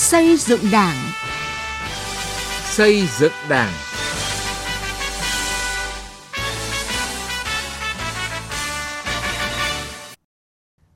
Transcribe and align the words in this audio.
Xây 0.00 0.36
dựng 0.36 0.60
Đảng. 0.72 0.96
Xây 2.64 3.08
dựng 3.18 3.32
Đảng. 3.48 3.72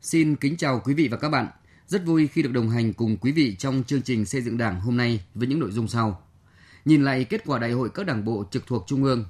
Xin 0.01 0.37
kính 0.37 0.56
chào 0.56 0.80
quý 0.85 0.95
vị 0.95 1.09
và 1.09 1.17
các 1.17 1.29
bạn. 1.29 1.47
Rất 1.87 2.04
vui 2.06 2.27
khi 2.27 2.43
được 2.43 2.53
đồng 2.53 2.71
hành 2.71 2.93
cùng 2.93 3.17
quý 3.17 3.33
vị 3.33 3.56
trong 3.59 3.83
chương 3.87 4.03
trình 4.03 4.25
xây 4.25 4.40
dựng 4.40 4.59
Đảng 4.59 4.81
hôm 4.81 4.97
nay 4.97 5.25
với 5.35 5.49
những 5.49 5.61
nội 5.61 5.71
dung 5.71 5.89
sau. 5.89 6.23
Nhìn 6.85 7.05
lại 7.05 7.25
kết 7.25 7.43
quả 7.47 7.59
đại 7.59 7.73
hội 7.73 7.91
các 7.95 8.07
đảng 8.07 8.25
bộ 8.25 8.45
trực 8.51 8.67
thuộc 8.67 8.85
Trung 8.87 9.05
ương, 9.05 9.25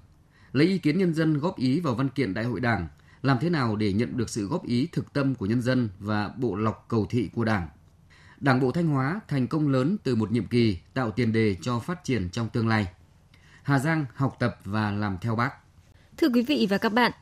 lấy 0.53 0.67
ý 0.67 0.79
kiến 0.79 0.99
nhân 0.99 1.15
dân 1.15 1.39
góp 1.39 1.59
ý 1.59 1.81
vào 1.81 1.95
văn 1.95 2.09
kiện 2.09 2.35
đại 2.35 2.45
hội 2.45 2.61
Đảng, 2.61 2.89
làm 3.23 3.39
thế 3.41 3.51
nào 3.51 3.77
để 3.77 3.93
nhận 3.93 4.17
được 4.17 4.31
sự 4.31 4.47
góp 4.47 4.67
ý 4.67 4.89
thực 4.93 5.13
tâm 5.13 5.35
của 5.35 5.47
nhân 5.47 5.63
dân 5.63 5.89
và 5.99 6.31
bộ 6.37 6.57
lọc 6.57 6.87
cầu 6.89 7.07
thị 7.11 7.31
của 7.35 7.45
Đảng. 7.45 7.69
Đảng 8.45 8.61
bộ 8.61 8.71
Thanh 8.71 8.87
Hóa 8.87 9.21
thành 9.29 9.47
công 9.47 9.69
lớn 9.69 9.97
từ 10.03 10.15
một 10.15 10.33
nhiệm 10.33 10.47
kỳ 10.47 10.79
tạo 10.95 11.11
tiền 11.11 11.33
đề 11.33 11.57
cho 11.63 11.79
phát 11.79 12.05
triển 12.05 12.29
trong 12.33 12.49
tương 12.49 12.69
lai. 12.69 12.87
Hà 13.63 13.79
Giang 13.79 14.05
học 14.15 14.37
tập 14.39 14.57
và 14.65 14.91
làm 14.91 15.19
theo 15.21 15.37
bác. 15.37 15.51
Thưa 16.17 16.29
quý 16.35 16.43
vị 16.43 16.67
và 16.71 16.79
các 16.79 16.89
bạn, 16.89 17.13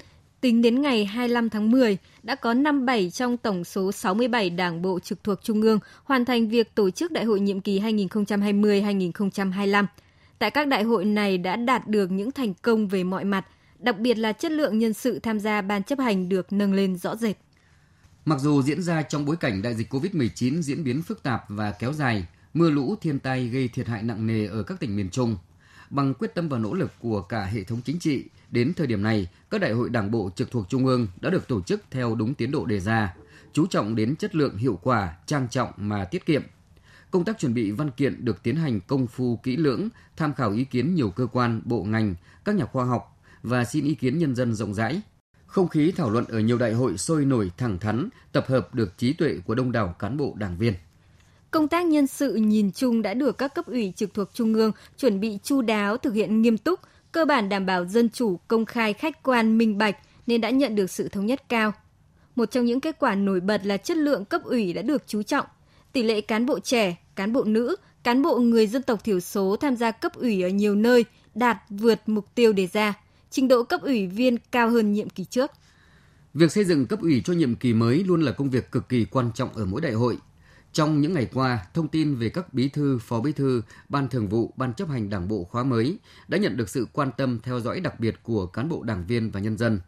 tính 0.40 0.62
đến 0.62 0.82
ngày 0.82 1.04
25 1.04 1.50
tháng 1.50 1.70
10, 1.70 1.98
đã 2.22 2.34
có 2.34 2.54
57 2.54 3.10
trong 3.10 3.36
tổng 3.36 3.64
số 3.64 3.92
67 3.92 4.50
đảng 4.50 4.82
bộ 4.82 5.00
trực 5.00 5.24
thuộc 5.24 5.38
Trung 5.42 5.62
ương 5.62 5.78
hoàn 6.04 6.24
thành 6.24 6.48
việc 6.48 6.74
tổ 6.74 6.90
chức 6.90 7.12
đại 7.12 7.24
hội 7.24 7.40
nhiệm 7.40 7.60
kỳ 7.60 7.80
2020-2025. 7.80 9.86
Tại 10.38 10.50
các 10.50 10.68
đại 10.68 10.82
hội 10.82 11.04
này 11.04 11.38
đã 11.38 11.56
đạt 11.56 11.88
được 11.88 12.10
những 12.10 12.32
thành 12.32 12.54
công 12.62 12.88
về 12.88 13.04
mọi 13.04 13.24
mặt, 13.24 13.46
đặc 13.78 13.98
biệt 13.98 14.18
là 14.18 14.32
chất 14.32 14.52
lượng 14.52 14.78
nhân 14.78 14.92
sự 14.92 15.18
tham 15.18 15.40
gia 15.40 15.62
ban 15.62 15.82
chấp 15.82 15.98
hành 15.98 16.28
được 16.28 16.52
nâng 16.52 16.74
lên 16.74 16.96
rõ 16.96 17.16
rệt. 17.16 17.36
Mặc 18.24 18.40
dù 18.40 18.62
diễn 18.62 18.82
ra 18.82 19.02
trong 19.02 19.24
bối 19.24 19.36
cảnh 19.36 19.62
đại 19.62 19.74
dịch 19.74 19.94
COVID-19 19.94 20.62
diễn 20.62 20.84
biến 20.84 21.02
phức 21.02 21.22
tạp 21.22 21.44
và 21.48 21.72
kéo 21.72 21.92
dài, 21.92 22.26
mưa 22.54 22.70
lũ 22.70 22.94
thiên 23.00 23.18
tai 23.18 23.48
gây 23.48 23.68
thiệt 23.68 23.86
hại 23.86 24.02
nặng 24.02 24.26
nề 24.26 24.46
ở 24.46 24.62
các 24.62 24.80
tỉnh 24.80 24.96
miền 24.96 25.10
Trung, 25.10 25.36
bằng 25.90 26.14
quyết 26.14 26.34
tâm 26.34 26.48
và 26.48 26.58
nỗ 26.58 26.74
lực 26.74 26.92
của 27.00 27.22
cả 27.22 27.44
hệ 27.44 27.64
thống 27.64 27.80
chính 27.84 27.98
trị, 27.98 28.24
đến 28.50 28.72
thời 28.74 28.86
điểm 28.86 29.02
này, 29.02 29.28
các 29.50 29.60
đại 29.60 29.72
hội 29.72 29.90
đảng 29.90 30.10
bộ 30.10 30.30
trực 30.36 30.50
thuộc 30.50 30.68
Trung 30.68 30.86
ương 30.86 31.06
đã 31.20 31.30
được 31.30 31.48
tổ 31.48 31.60
chức 31.60 31.82
theo 31.90 32.14
đúng 32.14 32.34
tiến 32.34 32.50
độ 32.50 32.66
đề 32.66 32.80
ra, 32.80 33.14
chú 33.52 33.66
trọng 33.66 33.94
đến 33.94 34.16
chất 34.16 34.34
lượng 34.34 34.56
hiệu 34.56 34.78
quả, 34.82 35.16
trang 35.26 35.48
trọng 35.48 35.70
mà 35.76 36.04
tiết 36.04 36.26
kiệm. 36.26 36.42
Công 37.10 37.24
tác 37.24 37.38
chuẩn 37.38 37.54
bị 37.54 37.70
văn 37.70 37.90
kiện 37.90 38.24
được 38.24 38.42
tiến 38.42 38.56
hành 38.56 38.80
công 38.80 39.06
phu 39.06 39.36
kỹ 39.36 39.56
lưỡng, 39.56 39.88
tham 40.16 40.34
khảo 40.34 40.52
ý 40.52 40.64
kiến 40.64 40.94
nhiều 40.94 41.10
cơ 41.10 41.26
quan, 41.26 41.62
bộ 41.64 41.84
ngành, 41.84 42.14
các 42.44 42.54
nhà 42.54 42.64
khoa 42.64 42.84
học 42.84 43.20
và 43.42 43.64
xin 43.64 43.84
ý 43.84 43.94
kiến 43.94 44.18
nhân 44.18 44.34
dân 44.34 44.54
rộng 44.54 44.74
rãi. 44.74 45.02
Không 45.52 45.68
khí 45.68 45.92
thảo 45.96 46.10
luận 46.10 46.24
ở 46.28 46.38
nhiều 46.38 46.58
đại 46.58 46.72
hội 46.72 46.98
sôi 46.98 47.24
nổi 47.24 47.50
thẳng 47.56 47.78
thắn, 47.78 48.08
tập 48.32 48.44
hợp 48.48 48.74
được 48.74 48.98
trí 48.98 49.12
tuệ 49.12 49.36
của 49.46 49.54
đông 49.54 49.72
đảo 49.72 49.94
cán 49.98 50.16
bộ 50.16 50.34
đảng 50.36 50.56
viên. 50.58 50.74
Công 51.50 51.68
tác 51.68 51.86
nhân 51.86 52.06
sự 52.06 52.34
nhìn 52.34 52.72
chung 52.72 53.02
đã 53.02 53.14
được 53.14 53.38
các 53.38 53.54
cấp 53.54 53.66
ủy 53.66 53.92
trực 53.96 54.14
thuộc 54.14 54.28
Trung 54.34 54.54
ương 54.54 54.72
chuẩn 54.98 55.20
bị 55.20 55.38
chu 55.42 55.62
đáo, 55.62 55.96
thực 55.96 56.14
hiện 56.14 56.42
nghiêm 56.42 56.58
túc, 56.58 56.80
cơ 57.12 57.24
bản 57.24 57.48
đảm 57.48 57.66
bảo 57.66 57.84
dân 57.84 58.08
chủ, 58.10 58.36
công 58.48 58.64
khai, 58.64 58.92
khách 58.92 59.22
quan, 59.22 59.58
minh 59.58 59.78
bạch 59.78 59.96
nên 60.26 60.40
đã 60.40 60.50
nhận 60.50 60.74
được 60.74 60.90
sự 60.90 61.08
thống 61.08 61.26
nhất 61.26 61.48
cao. 61.48 61.72
Một 62.36 62.50
trong 62.50 62.64
những 62.64 62.80
kết 62.80 62.96
quả 62.98 63.14
nổi 63.14 63.40
bật 63.40 63.66
là 63.66 63.76
chất 63.76 63.96
lượng 63.96 64.24
cấp 64.24 64.44
ủy 64.44 64.72
đã 64.72 64.82
được 64.82 65.02
chú 65.06 65.22
trọng. 65.22 65.46
Tỷ 65.92 66.02
lệ 66.02 66.20
cán 66.20 66.46
bộ 66.46 66.58
trẻ, 66.58 66.96
cán 67.14 67.32
bộ 67.32 67.44
nữ, 67.44 67.76
cán 68.02 68.22
bộ 68.22 68.38
người 68.38 68.66
dân 68.66 68.82
tộc 68.82 69.04
thiểu 69.04 69.20
số 69.20 69.56
tham 69.56 69.76
gia 69.76 69.90
cấp 69.90 70.14
ủy 70.14 70.42
ở 70.42 70.48
nhiều 70.48 70.74
nơi 70.74 71.04
đạt 71.34 71.56
vượt 71.70 72.00
mục 72.06 72.34
tiêu 72.34 72.52
đề 72.52 72.68
ra. 72.72 72.94
Trình 73.32 73.48
độ 73.48 73.62
cấp 73.62 73.80
ủy 73.82 74.06
viên 74.06 74.36
cao 74.50 74.70
hơn 74.70 74.92
nhiệm 74.92 75.10
kỳ 75.10 75.24
trước. 75.24 75.50
Việc 76.34 76.52
xây 76.52 76.64
dựng 76.64 76.86
cấp 76.86 77.00
ủy 77.00 77.22
cho 77.24 77.32
nhiệm 77.32 77.54
kỳ 77.54 77.74
mới 77.74 78.04
luôn 78.04 78.22
là 78.22 78.32
công 78.32 78.50
việc 78.50 78.70
cực 78.70 78.88
kỳ 78.88 79.04
quan 79.04 79.30
trọng 79.34 79.52
ở 79.54 79.64
mỗi 79.64 79.80
đại 79.80 79.92
hội. 79.92 80.18
Trong 80.72 81.00
những 81.00 81.12
ngày 81.12 81.28
qua, 81.34 81.66
thông 81.74 81.88
tin 81.88 82.14
về 82.14 82.28
các 82.28 82.54
bí 82.54 82.68
thư, 82.68 82.98
phó 82.98 83.20
bí 83.20 83.32
thư, 83.32 83.62
ban 83.88 84.08
thường 84.08 84.28
vụ, 84.28 84.52
ban 84.56 84.74
chấp 84.74 84.88
hành 84.88 85.10
đảng 85.10 85.28
bộ 85.28 85.44
khóa 85.44 85.64
mới 85.64 85.98
đã 86.28 86.38
nhận 86.38 86.56
được 86.56 86.68
sự 86.68 86.86
quan 86.92 87.10
tâm 87.16 87.38
theo 87.42 87.60
dõi 87.60 87.80
đặc 87.80 88.00
biệt 88.00 88.14
của 88.22 88.46
cán 88.46 88.68
bộ 88.68 88.82
đảng 88.82 89.06
viên 89.06 89.30
và 89.30 89.40
nhân 89.40 89.58
dân. 89.58 89.80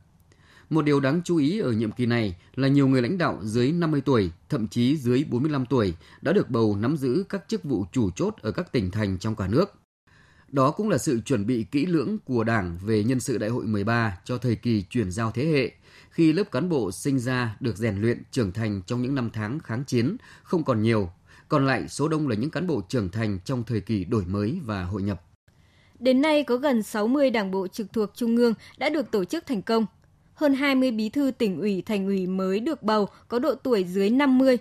Một 0.70 0.84
điều 0.84 1.00
đáng 1.00 1.20
chú 1.24 1.36
ý 1.36 1.60
ở 1.60 1.72
nhiệm 1.72 1.92
kỳ 1.92 2.06
này 2.06 2.36
là 2.54 2.68
nhiều 2.68 2.88
người 2.88 3.02
lãnh 3.02 3.18
đạo 3.18 3.38
dưới 3.42 3.72
50 3.72 4.00
tuổi, 4.00 4.30
thậm 4.48 4.68
chí 4.68 4.96
dưới 4.96 5.24
45 5.30 5.66
tuổi 5.66 5.94
đã 6.22 6.32
được 6.32 6.50
bầu 6.50 6.76
nắm 6.76 6.96
giữ 6.96 7.24
các 7.28 7.44
chức 7.48 7.64
vụ 7.64 7.84
chủ 7.92 8.10
chốt 8.10 8.34
ở 8.42 8.52
các 8.52 8.72
tỉnh 8.72 8.90
thành 8.90 9.18
trong 9.18 9.36
cả 9.36 9.48
nước. 9.48 9.83
Đó 10.54 10.70
cũng 10.70 10.88
là 10.88 10.98
sự 10.98 11.20
chuẩn 11.20 11.46
bị 11.46 11.64
kỹ 11.70 11.86
lưỡng 11.86 12.18
của 12.24 12.44
Đảng 12.44 12.78
về 12.84 13.04
nhân 13.04 13.20
sự 13.20 13.38
đại 13.38 13.50
hội 13.50 13.64
13 13.64 14.18
cho 14.24 14.38
thời 14.38 14.56
kỳ 14.56 14.82
chuyển 14.90 15.10
giao 15.10 15.30
thế 15.30 15.44
hệ, 15.44 15.70
khi 16.10 16.32
lớp 16.32 16.44
cán 16.52 16.68
bộ 16.68 16.92
sinh 16.92 17.18
ra 17.18 17.56
được 17.60 17.76
rèn 17.76 18.00
luyện 18.00 18.22
trưởng 18.30 18.52
thành 18.52 18.82
trong 18.86 19.02
những 19.02 19.14
năm 19.14 19.30
tháng 19.32 19.58
kháng 19.58 19.84
chiến 19.84 20.16
không 20.42 20.64
còn 20.64 20.82
nhiều, 20.82 21.10
còn 21.48 21.66
lại 21.66 21.88
số 21.88 22.08
đông 22.08 22.28
là 22.28 22.36
những 22.36 22.50
cán 22.50 22.66
bộ 22.66 22.82
trưởng 22.88 23.08
thành 23.08 23.38
trong 23.44 23.64
thời 23.64 23.80
kỳ 23.80 24.04
đổi 24.04 24.24
mới 24.24 24.58
và 24.64 24.84
hội 24.84 25.02
nhập. 25.02 25.22
Đến 25.98 26.20
nay 26.20 26.42
có 26.42 26.56
gần 26.56 26.82
60 26.82 27.30
đảng 27.30 27.50
bộ 27.50 27.68
trực 27.68 27.92
thuộc 27.92 28.10
Trung 28.14 28.36
ương 28.36 28.54
đã 28.78 28.88
được 28.88 29.10
tổ 29.10 29.24
chức 29.24 29.46
thành 29.46 29.62
công. 29.62 29.86
Hơn 30.34 30.54
20 30.54 30.90
bí 30.90 31.08
thư 31.08 31.30
tỉnh 31.38 31.60
ủy, 31.60 31.82
thành 31.82 32.06
ủy 32.06 32.26
mới 32.26 32.60
được 32.60 32.82
bầu 32.82 33.08
có 33.28 33.38
độ 33.38 33.54
tuổi 33.54 33.84
dưới 33.84 34.10
50. 34.10 34.58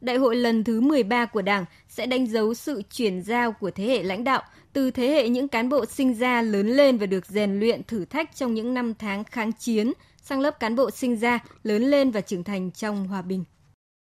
Đại 0.00 0.16
hội 0.16 0.36
lần 0.36 0.64
thứ 0.64 0.80
13 0.80 1.26
của 1.26 1.42
Đảng 1.42 1.64
sẽ 1.88 2.06
đánh 2.06 2.26
dấu 2.26 2.54
sự 2.54 2.82
chuyển 2.90 3.22
giao 3.22 3.52
của 3.52 3.70
thế 3.70 3.84
hệ 3.84 4.02
lãnh 4.02 4.24
đạo 4.24 4.42
từ 4.76 4.90
thế 4.90 5.08
hệ 5.08 5.28
những 5.28 5.48
cán 5.48 5.68
bộ 5.68 5.86
sinh 5.86 6.14
ra 6.14 6.42
lớn 6.42 6.66
lên 6.66 6.98
và 6.98 7.06
được 7.06 7.26
rèn 7.26 7.60
luyện 7.60 7.82
thử 7.84 8.04
thách 8.04 8.36
trong 8.36 8.54
những 8.54 8.74
năm 8.74 8.94
tháng 8.94 9.24
kháng 9.24 9.52
chiến 9.52 9.92
sang 10.22 10.40
lớp 10.40 10.60
cán 10.60 10.76
bộ 10.76 10.90
sinh 10.90 11.16
ra, 11.16 11.38
lớn 11.62 11.82
lên 11.82 12.10
và 12.10 12.20
trưởng 12.20 12.44
thành 12.44 12.70
trong 12.70 13.08
hòa 13.08 13.22
bình. 13.22 13.44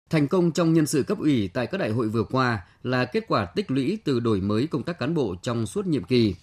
Thành 0.10 0.28
công 0.28 0.52
trong 0.52 0.74
nhân 0.74 0.86
sự 0.86 1.04
cấp 1.04 1.18
ủy 1.20 1.48
tại 1.48 1.68
các 1.68 1.78
đại 1.78 1.92
hội 1.92 2.10
vừa 2.10 2.24
qua 2.24 2.66
là 2.84 3.06
kết 3.06 3.26
quả 3.28 3.46
tích 3.46 3.72
lũy 3.72 3.98
từ 4.04 4.20
đổi 4.20 4.42
mới 4.42 4.68
công 4.68 4.84
tác 4.84 5.00
cán 5.00 5.14
bộ 5.14 5.36
trong 5.42 5.66
suốt 5.66 5.88
nhiệm 5.88 6.04
kỳ. 6.04 6.36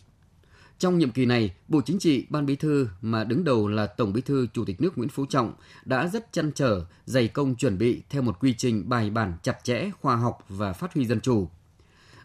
Trong 0.78 0.98
nhiệm 0.98 1.10
kỳ 1.10 1.26
này, 1.26 1.54
Bộ 1.68 1.80
Chính 1.84 1.98
trị, 1.98 2.26
Ban 2.30 2.46
Bí 2.46 2.56
thư 2.56 2.88
mà 3.00 3.24
đứng 3.24 3.44
đầu 3.44 3.68
là 3.68 3.86
Tổng 3.86 4.12
Bí 4.12 4.20
thư 4.20 4.46
Chủ 4.52 4.64
tịch 4.64 4.80
nước 4.80 4.98
Nguyễn 4.98 5.10
Phú 5.10 5.26
Trọng 5.26 5.52
đã 5.84 6.08
rất 6.08 6.32
chăn 6.32 6.52
trở, 6.54 6.84
dày 7.04 7.28
công 7.28 7.54
chuẩn 7.54 7.78
bị 7.78 8.02
theo 8.10 8.22
một 8.22 8.40
quy 8.40 8.54
trình 8.58 8.88
bài 8.88 9.10
bản 9.10 9.32
chặt 9.42 9.64
chẽ, 9.64 9.90
khoa 10.00 10.16
học 10.16 10.44
và 10.48 10.72
phát 10.72 10.94
huy 10.94 11.06
dân 11.06 11.20
chủ. 11.20 11.48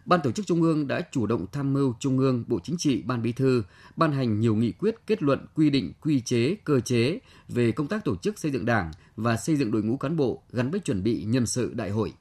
Ban 0.04 0.20
tổ 0.24 0.32
chức 0.32 0.46
Trung 0.46 0.62
ương 0.62 0.88
đã 0.88 1.00
chủ 1.12 1.26
động 1.26 1.46
tham 1.52 1.72
mưu 1.72 1.94
Trung 2.00 2.18
ương, 2.18 2.44
Bộ 2.46 2.58
Chính 2.64 2.76
trị, 2.78 3.02
Ban 3.02 3.22
Bí 3.22 3.32
thư 3.32 3.62
ban 3.96 4.12
hành 4.12 4.40
nhiều 4.40 4.54
nghị 4.54 4.72
quyết 4.72 4.94
kết 5.06 5.22
luận 5.22 5.46
quy 5.54 5.70
định 5.70 5.92
quy 6.00 6.20
chế, 6.20 6.56
cơ 6.64 6.80
chế 6.80 7.18
về 7.48 7.72
công 7.72 7.86
tác 7.86 8.04
tổ 8.04 8.16
chức 8.16 8.38
xây 8.38 8.50
dựng 8.50 8.64
Đảng 8.64 8.90
và 9.16 9.36
xây 9.36 9.56
dựng 9.56 9.70
đội 9.70 9.82
ngũ 9.82 9.96
cán 9.96 10.16
bộ 10.16 10.42
gắn 10.52 10.70
với 10.70 10.80
chuẩn 10.80 11.02
bị 11.02 11.24
nhân 11.24 11.46
sự 11.46 11.72
đại 11.74 11.90
hội. 11.90 12.12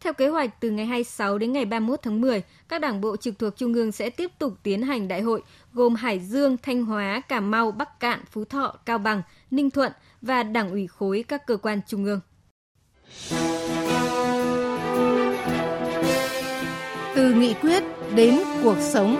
Theo 0.00 0.12
kế 0.12 0.28
hoạch, 0.28 0.60
từ 0.60 0.70
ngày 0.70 0.86
26 0.86 1.38
đến 1.38 1.52
ngày 1.52 1.64
31 1.64 2.00
tháng 2.02 2.20
10, 2.20 2.42
các 2.68 2.80
đảng 2.80 3.00
bộ 3.00 3.16
trực 3.16 3.38
thuộc 3.38 3.56
Trung 3.56 3.74
ương 3.74 3.92
sẽ 3.92 4.10
tiếp 4.10 4.30
tục 4.38 4.54
tiến 4.62 4.82
hành 4.82 5.08
đại 5.08 5.22
hội 5.22 5.42
gồm 5.72 5.94
Hải 5.94 6.20
Dương, 6.20 6.56
Thanh 6.62 6.84
Hóa, 6.84 7.20
Cà 7.28 7.40
Mau, 7.40 7.70
Bắc 7.70 8.00
Cạn, 8.00 8.20
Phú 8.30 8.44
Thọ, 8.44 8.76
Cao 8.86 8.98
Bằng, 8.98 9.22
Ninh 9.50 9.70
Thuận 9.70 9.92
và 10.22 10.42
đảng 10.42 10.70
ủy 10.70 10.86
khối 10.86 11.24
các 11.28 11.46
cơ 11.46 11.56
quan 11.56 11.80
trung 11.86 12.04
ương. 12.04 12.20
Từ 17.18 17.34
nghị 17.34 17.54
quyết 17.54 17.82
đến 18.14 18.34
cuộc 18.62 18.76
sống. 18.80 19.16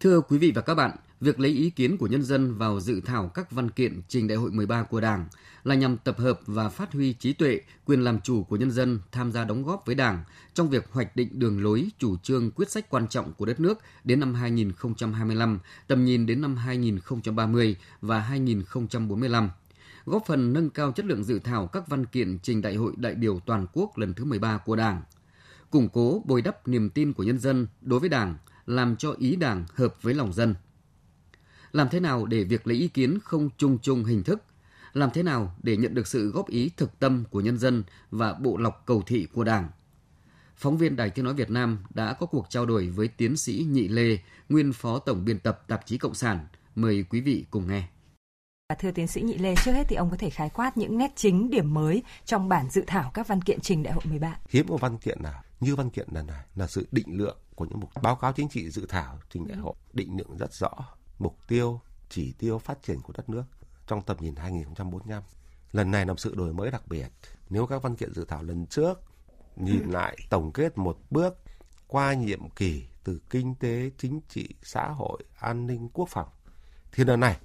Thưa 0.00 0.20
quý 0.20 0.38
vị 0.38 0.52
và 0.54 0.62
các 0.62 0.74
bạn, 0.74 0.96
việc 1.20 1.40
lấy 1.40 1.50
ý 1.50 1.70
kiến 1.70 1.96
của 1.96 2.06
nhân 2.06 2.22
dân 2.22 2.58
vào 2.58 2.80
dự 2.80 3.00
thảo 3.00 3.30
các 3.34 3.50
văn 3.50 3.70
kiện 3.70 4.02
trình 4.08 4.28
đại 4.28 4.38
hội 4.38 4.50
13 4.50 4.82
của 4.82 5.00
Đảng 5.00 5.26
là 5.64 5.74
nhằm 5.74 5.96
tập 5.96 6.18
hợp 6.18 6.40
và 6.46 6.68
phát 6.68 6.92
huy 6.92 7.12
trí 7.12 7.32
tuệ, 7.32 7.60
quyền 7.84 8.00
làm 8.00 8.20
chủ 8.20 8.44
của 8.44 8.56
nhân 8.56 8.70
dân 8.70 8.98
tham 9.12 9.32
gia 9.32 9.44
đóng 9.44 9.64
góp 9.64 9.86
với 9.86 9.94
Đảng 9.94 10.24
trong 10.54 10.68
việc 10.68 10.92
hoạch 10.92 11.16
định 11.16 11.28
đường 11.32 11.62
lối, 11.62 11.88
chủ 11.98 12.16
trương, 12.16 12.50
quyết 12.50 12.70
sách 12.70 12.90
quan 12.90 13.08
trọng 13.08 13.32
của 13.32 13.46
đất 13.46 13.60
nước 13.60 13.78
đến 14.04 14.20
năm 14.20 14.34
2025, 14.34 15.58
tầm 15.86 16.04
nhìn 16.04 16.26
đến 16.26 16.40
năm 16.40 16.56
2030 16.56 17.76
và 18.00 18.20
2045 18.20 19.50
góp 20.06 20.26
phần 20.26 20.52
nâng 20.52 20.70
cao 20.70 20.92
chất 20.92 21.06
lượng 21.06 21.24
dự 21.24 21.38
thảo 21.38 21.66
các 21.66 21.88
văn 21.88 22.06
kiện 22.06 22.38
trình 22.42 22.62
Đại 22.62 22.74
hội 22.74 22.92
đại 22.96 23.14
biểu 23.14 23.40
toàn 23.46 23.66
quốc 23.72 23.98
lần 23.98 24.14
thứ 24.14 24.24
13 24.24 24.58
của 24.58 24.76
Đảng, 24.76 25.02
củng 25.70 25.88
cố 25.88 26.22
bồi 26.26 26.42
đắp 26.42 26.68
niềm 26.68 26.90
tin 26.90 27.12
của 27.12 27.22
nhân 27.22 27.38
dân 27.38 27.66
đối 27.80 28.00
với 28.00 28.08
Đảng, 28.08 28.34
làm 28.66 28.96
cho 28.96 29.14
ý 29.18 29.36
Đảng 29.36 29.64
hợp 29.74 30.02
với 30.02 30.14
lòng 30.14 30.32
dân. 30.32 30.54
Làm 31.72 31.88
thế 31.90 32.00
nào 32.00 32.26
để 32.26 32.44
việc 32.44 32.66
lấy 32.66 32.76
ý 32.76 32.88
kiến 32.88 33.18
không 33.24 33.50
chung 33.56 33.78
chung 33.82 34.04
hình 34.04 34.22
thức? 34.22 34.42
Làm 34.92 35.10
thế 35.14 35.22
nào 35.22 35.54
để 35.62 35.76
nhận 35.76 35.94
được 35.94 36.06
sự 36.06 36.30
góp 36.30 36.48
ý 36.48 36.70
thực 36.76 36.98
tâm 36.98 37.24
của 37.30 37.40
nhân 37.40 37.58
dân 37.58 37.84
và 38.10 38.32
bộ 38.32 38.56
lọc 38.56 38.82
cầu 38.86 39.02
thị 39.06 39.26
của 39.32 39.44
Đảng? 39.44 39.68
Phóng 40.56 40.78
viên 40.78 40.96
Đài 40.96 41.10
Tiếng 41.10 41.24
Nói 41.24 41.34
Việt 41.34 41.50
Nam 41.50 41.78
đã 41.94 42.12
có 42.12 42.26
cuộc 42.26 42.46
trao 42.50 42.66
đổi 42.66 42.88
với 42.88 43.08
tiến 43.08 43.36
sĩ 43.36 43.66
Nhị 43.70 43.88
Lê, 43.88 44.18
nguyên 44.48 44.72
phó 44.72 44.98
tổng 44.98 45.24
biên 45.24 45.38
tập 45.38 45.64
tạp 45.68 45.86
chí 45.86 45.98
Cộng 45.98 46.14
sản. 46.14 46.46
Mời 46.74 47.04
quý 47.10 47.20
vị 47.20 47.46
cùng 47.50 47.68
nghe. 47.68 47.88
Thưa 48.74 48.90
tiến 48.90 49.06
sĩ 49.06 49.22
Nhị 49.22 49.38
Lê, 49.38 49.54
trước 49.64 49.72
hết 49.72 49.84
thì 49.88 49.96
ông 49.96 50.10
có 50.10 50.16
thể 50.16 50.30
khái 50.30 50.50
quát 50.50 50.76
những 50.76 50.98
nét 50.98 51.12
chính 51.16 51.50
điểm 51.50 51.74
mới 51.74 52.02
trong 52.24 52.48
bản 52.48 52.70
dự 52.70 52.84
thảo 52.86 53.10
các 53.14 53.28
văn 53.28 53.42
kiện 53.42 53.60
trình 53.60 53.82
đại 53.82 53.94
hội 53.94 54.02
13. 54.04 54.36
Hiếm 54.48 54.66
một 54.68 54.80
văn 54.80 54.98
kiện 54.98 55.22
nào 55.22 55.42
như 55.60 55.76
văn 55.76 55.90
kiện 55.90 56.08
lần 56.12 56.26
này 56.26 56.44
là 56.54 56.66
sự 56.66 56.86
định 56.92 57.18
lượng 57.18 57.38
của 57.54 57.64
những 57.64 57.80
mục 57.80 57.90
báo 58.02 58.16
cáo 58.16 58.32
chính 58.32 58.48
trị 58.48 58.70
dự 58.70 58.86
thảo 58.88 59.18
trình 59.30 59.48
đại 59.48 59.58
hội 59.58 59.74
định 59.92 60.16
lượng 60.16 60.36
rất 60.36 60.52
rõ 60.54 60.70
mục 61.18 61.38
tiêu, 61.48 61.80
chỉ 62.08 62.32
tiêu 62.32 62.58
phát 62.58 62.82
triển 62.82 63.00
của 63.00 63.12
đất 63.16 63.28
nước 63.28 63.44
trong 63.86 64.02
tầm 64.02 64.16
nhìn 64.20 64.36
2045 64.36 65.22
lần 65.72 65.90
này 65.90 66.06
là 66.06 66.12
một 66.12 66.20
sự 66.20 66.34
đổi 66.34 66.52
mới 66.52 66.70
đặc 66.70 66.88
biệt. 66.88 67.08
Nếu 67.50 67.66
các 67.66 67.82
văn 67.82 67.96
kiện 67.96 68.14
dự 68.14 68.24
thảo 68.24 68.42
lần 68.42 68.66
trước 68.66 69.00
nhìn 69.56 69.90
lại 69.90 70.16
tổng 70.30 70.52
kết 70.52 70.78
một 70.78 70.98
bước 71.10 71.38
qua 71.86 72.14
nhiệm 72.14 72.50
kỳ 72.50 72.84
từ 73.04 73.20
kinh 73.30 73.54
tế, 73.54 73.90
chính 73.98 74.20
trị, 74.28 74.48
xã 74.62 74.88
hội, 74.88 75.22
an 75.40 75.66
ninh, 75.66 75.88
quốc 75.92 76.08
phòng, 76.08 76.28
thì 76.92 77.04
lần 77.04 77.20
này 77.20 77.36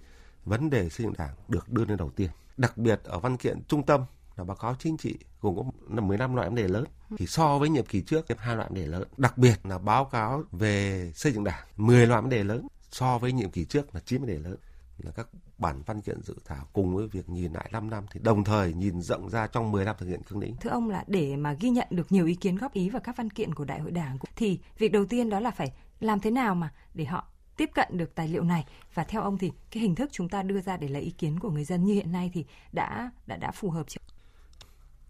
vấn 0.45 0.69
đề 0.69 0.89
xây 0.89 1.05
dựng 1.05 1.13
đảng 1.17 1.35
được 1.47 1.69
đưa 1.69 1.85
lên 1.85 1.97
đầu 1.97 2.09
tiên. 2.09 2.29
Đặc 2.57 2.77
biệt 2.77 3.01
ở 3.03 3.19
văn 3.19 3.37
kiện 3.37 3.61
trung 3.67 3.85
tâm 3.85 4.01
là 4.35 4.43
báo 4.43 4.57
cáo 4.57 4.75
chính 4.79 4.97
trị 4.97 5.17
gồm 5.41 5.55
có 5.55 5.63
15 6.01 6.35
loại 6.35 6.47
vấn 6.47 6.55
đề 6.55 6.67
lớn 6.67 6.83
thì 7.17 7.27
so 7.27 7.57
với 7.57 7.69
nhiệm 7.69 7.85
kỳ 7.85 8.01
trước, 8.01 8.25
hai 8.37 8.55
loại 8.55 8.69
vấn 8.69 8.75
đề 8.75 8.87
lớn 8.87 9.03
đặc 9.17 9.37
biệt 9.37 9.55
là 9.63 9.77
báo 9.77 10.05
cáo 10.05 10.43
về 10.51 11.11
xây 11.15 11.31
dựng 11.31 11.43
đảng 11.43 11.67
10 11.77 12.07
loại 12.07 12.21
vấn 12.21 12.29
đề 12.29 12.43
lớn 12.43 12.67
so 12.91 13.17
với 13.17 13.31
nhiệm 13.31 13.51
kỳ 13.51 13.65
trước 13.65 13.95
là 13.95 14.01
9 14.05 14.21
vấn 14.21 14.27
đề 14.27 14.37
lớn 14.37 14.55
là 14.97 15.11
các 15.11 15.27
bản 15.57 15.81
văn 15.85 16.01
kiện 16.01 16.21
dự 16.23 16.35
thảo 16.45 16.65
cùng 16.73 16.95
với 16.95 17.07
việc 17.07 17.29
nhìn 17.29 17.53
lại 17.53 17.69
5 17.71 17.89
năm 17.89 18.05
thì 18.11 18.19
đồng 18.23 18.43
thời 18.43 18.73
nhìn 18.73 19.01
rộng 19.01 19.29
ra 19.29 19.47
trong 19.47 19.71
10 19.71 19.85
năm 19.85 19.95
thực 19.99 20.07
hiện 20.07 20.23
cương 20.23 20.39
lĩnh. 20.39 20.55
Thưa 20.61 20.69
ông 20.69 20.89
là 20.89 21.03
để 21.07 21.35
mà 21.35 21.53
ghi 21.53 21.69
nhận 21.69 21.87
được 21.91 22.11
nhiều 22.11 22.25
ý 22.25 22.35
kiến 22.35 22.55
góp 22.55 22.73
ý 22.73 22.89
vào 22.89 23.01
các 23.05 23.17
văn 23.17 23.29
kiện 23.29 23.53
của 23.53 23.65
Đại 23.65 23.79
hội 23.79 23.91
Đảng, 23.91 24.17
thì 24.35 24.59
việc 24.77 24.91
đầu 24.91 25.05
tiên 25.05 25.29
đó 25.29 25.39
là 25.39 25.51
phải 25.51 25.71
làm 25.99 26.19
thế 26.19 26.31
nào 26.31 26.55
mà 26.55 26.73
để 26.93 27.05
họ 27.05 27.27
tiếp 27.59 27.69
cận 27.75 27.97
được 27.97 28.15
tài 28.15 28.27
liệu 28.27 28.43
này 28.43 28.65
và 28.93 29.03
theo 29.03 29.21
ông 29.21 29.37
thì 29.37 29.51
cái 29.71 29.83
hình 29.83 29.95
thức 29.95 30.09
chúng 30.11 30.29
ta 30.29 30.43
đưa 30.43 30.61
ra 30.61 30.77
để 30.77 30.87
lấy 30.87 31.01
ý 31.01 31.11
kiến 31.11 31.39
của 31.39 31.49
người 31.49 31.63
dân 31.63 31.83
như 31.83 31.93
hiện 31.93 32.11
nay 32.11 32.31
thì 32.33 32.45
đã 32.71 33.11
đã 33.27 33.37
đã 33.37 33.51
phù 33.51 33.69
hợp 33.69 33.83
chưa? 33.87 34.01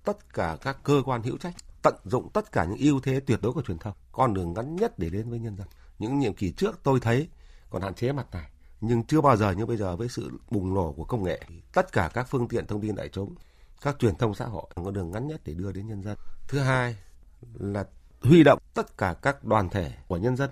Tất 0.04 0.34
cả 0.34 0.58
các 0.62 0.78
cơ 0.84 1.02
quan 1.06 1.24
hữu 1.24 1.38
trách 1.38 1.54
tận 1.84 1.96
dụng 2.04 2.30
tất 2.34 2.52
cả 2.52 2.66
những 2.66 2.78
ưu 2.78 3.00
thế 3.00 3.20
tuyệt 3.20 3.40
đối 3.42 3.54
của 3.54 3.62
truyền 3.62 3.78
thông, 3.78 3.94
con 4.12 4.34
đường 4.34 4.54
ngắn 4.54 4.76
nhất 4.76 5.00
để 5.00 5.10
đến 5.10 5.30
với 5.30 5.40
nhân 5.40 5.58
dân. 5.58 5.68
Những 6.00 6.20
nhiệm 6.20 6.34
kỳ 6.34 6.52
trước 6.52 6.80
tôi 6.84 7.00
thấy 7.00 7.30
còn 7.70 7.82
hạn 7.82 7.94
chế 7.94 8.12
mặt 8.12 8.28
này, 8.32 8.50
nhưng 8.82 9.04
chưa 9.04 9.22
bao 9.22 9.38
giờ 9.38 9.52
như 9.52 9.66
bây 9.66 9.78
giờ 9.78 9.96
với 9.96 10.10
sự 10.10 10.40
bùng 10.50 10.74
nổ 10.74 10.94
của 10.98 11.04
công 11.06 11.24
nghệ, 11.24 11.42
tất 11.74 11.92
cả 11.92 12.12
các 12.14 12.28
phương 12.30 12.48
tiện 12.48 12.68
thông 12.68 12.82
tin 12.82 12.96
đại 12.96 13.10
chúng, 13.10 13.36
các 13.82 13.96
truyền 14.00 14.16
thông 14.16 14.36
xã 14.36 14.46
hội 14.46 14.66
có 14.76 14.84
con 14.84 14.94
đường 14.94 15.12
ngắn 15.12 15.28
nhất 15.28 15.42
để 15.46 15.54
đưa 15.54 15.72
đến 15.72 15.88
nhân 15.88 16.04
dân. 16.04 16.18
Thứ 16.48 16.60
hai 16.60 16.96
là 17.54 17.86
huy 18.22 18.44
động 18.44 18.60
tất 18.74 18.98
cả 18.98 19.16
các 19.22 19.44
đoàn 19.44 19.70
thể 19.70 19.92
của 20.08 20.18
nhân 20.18 20.36
dân 20.36 20.50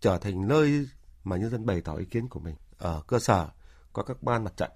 trở 0.00 0.18
thành 0.18 0.48
nơi 0.48 0.86
mà 1.28 1.36
nhân 1.36 1.50
dân 1.50 1.66
bày 1.66 1.80
tỏ 1.80 1.94
ý 1.94 2.04
kiến 2.04 2.28
của 2.28 2.40
mình. 2.40 2.54
Ở 2.78 3.02
cơ 3.06 3.18
sở 3.18 3.48
có 3.92 4.02
các 4.02 4.22
ban 4.22 4.44
mặt 4.44 4.52
trận 4.56 4.70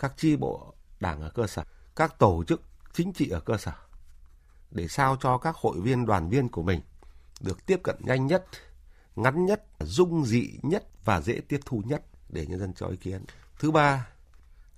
các 0.00 0.12
chi 0.16 0.36
bộ 0.36 0.74
đảng 1.00 1.20
ở 1.20 1.30
cơ 1.30 1.46
sở 1.46 1.64
các 1.96 2.18
tổ 2.18 2.44
chức 2.44 2.62
chính 2.92 3.12
trị 3.12 3.28
ở 3.28 3.40
cơ 3.40 3.56
sở 3.56 3.72
để 4.70 4.88
sao 4.88 5.16
cho 5.20 5.38
các 5.38 5.56
hội 5.56 5.80
viên 5.80 6.06
đoàn 6.06 6.28
viên 6.28 6.48
của 6.48 6.62
mình 6.62 6.80
được 7.40 7.66
tiếp 7.66 7.80
cận 7.84 7.96
nhanh 8.00 8.26
nhất 8.26 8.46
ngắn 9.16 9.46
nhất 9.46 9.64
dung 9.80 10.24
dị 10.24 10.58
nhất 10.62 10.84
và 11.04 11.20
dễ 11.20 11.40
tiếp 11.48 11.60
thu 11.66 11.82
nhất 11.86 12.02
để 12.28 12.46
nhân 12.46 12.58
dân 12.60 12.74
cho 12.74 12.86
ý 12.86 12.96
kiến. 12.96 13.24
Thứ 13.58 13.70
ba 13.70 14.08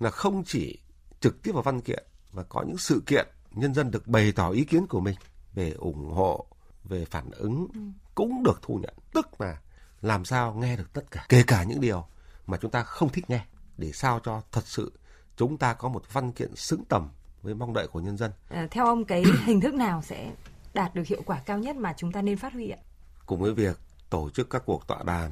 là 0.00 0.10
không 0.10 0.44
chỉ 0.46 0.78
trực 1.20 1.42
tiếp 1.42 1.52
vào 1.52 1.62
văn 1.62 1.80
kiện 1.80 2.04
và 2.32 2.42
có 2.42 2.62
những 2.66 2.78
sự 2.78 3.02
kiện 3.06 3.26
nhân 3.50 3.74
dân 3.74 3.90
được 3.90 4.06
bày 4.06 4.32
tỏ 4.32 4.50
ý 4.50 4.64
kiến 4.64 4.86
của 4.86 5.00
mình 5.00 5.16
về 5.54 5.70
ủng 5.70 6.10
hộ 6.10 6.46
về 6.84 7.04
phản 7.04 7.30
ứng 7.30 7.68
cũng 8.14 8.42
được 8.42 8.58
thu 8.62 8.74
nhận. 8.82 8.94
Tức 9.12 9.40
là 9.40 9.60
làm 10.02 10.24
sao 10.24 10.54
nghe 10.54 10.76
được 10.76 10.92
tất 10.92 11.10
cả 11.10 11.26
kể 11.28 11.42
cả 11.46 11.62
những 11.62 11.80
điều 11.80 12.04
mà 12.46 12.56
chúng 12.56 12.70
ta 12.70 12.82
không 12.82 13.08
thích 13.08 13.30
nghe 13.30 13.44
để 13.78 13.92
sao 13.92 14.20
cho 14.24 14.42
thật 14.52 14.66
sự 14.66 14.92
chúng 15.36 15.58
ta 15.58 15.74
có 15.74 15.88
một 15.88 16.02
văn 16.12 16.32
kiện 16.32 16.56
xứng 16.56 16.84
tầm 16.84 17.08
với 17.42 17.54
mong 17.54 17.72
đợi 17.72 17.86
của 17.86 18.00
nhân 18.00 18.16
dân. 18.16 18.32
À, 18.48 18.68
theo 18.70 18.86
ông 18.86 19.04
cái 19.04 19.24
hình 19.44 19.60
thức 19.60 19.74
nào 19.74 20.02
sẽ 20.02 20.32
đạt 20.74 20.94
được 20.94 21.06
hiệu 21.06 21.22
quả 21.26 21.40
cao 21.46 21.58
nhất 21.58 21.76
mà 21.76 21.94
chúng 21.96 22.12
ta 22.12 22.22
nên 22.22 22.38
phát 22.38 22.52
huy 22.52 22.70
ạ? 22.70 22.78
Cùng 23.26 23.40
với 23.40 23.54
việc 23.54 23.78
tổ 24.10 24.30
chức 24.30 24.50
các 24.50 24.62
cuộc 24.66 24.86
tọa 24.86 25.02
đàm, 25.02 25.30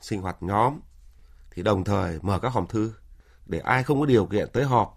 sinh 0.00 0.22
hoạt 0.22 0.42
nhóm 0.42 0.80
thì 1.50 1.62
đồng 1.62 1.84
thời 1.84 2.18
mở 2.22 2.38
các 2.38 2.48
hòm 2.48 2.66
thư 2.66 2.92
để 3.46 3.58
ai 3.58 3.82
không 3.82 4.00
có 4.00 4.06
điều 4.06 4.26
kiện 4.26 4.48
tới 4.52 4.64
họp 4.64 4.96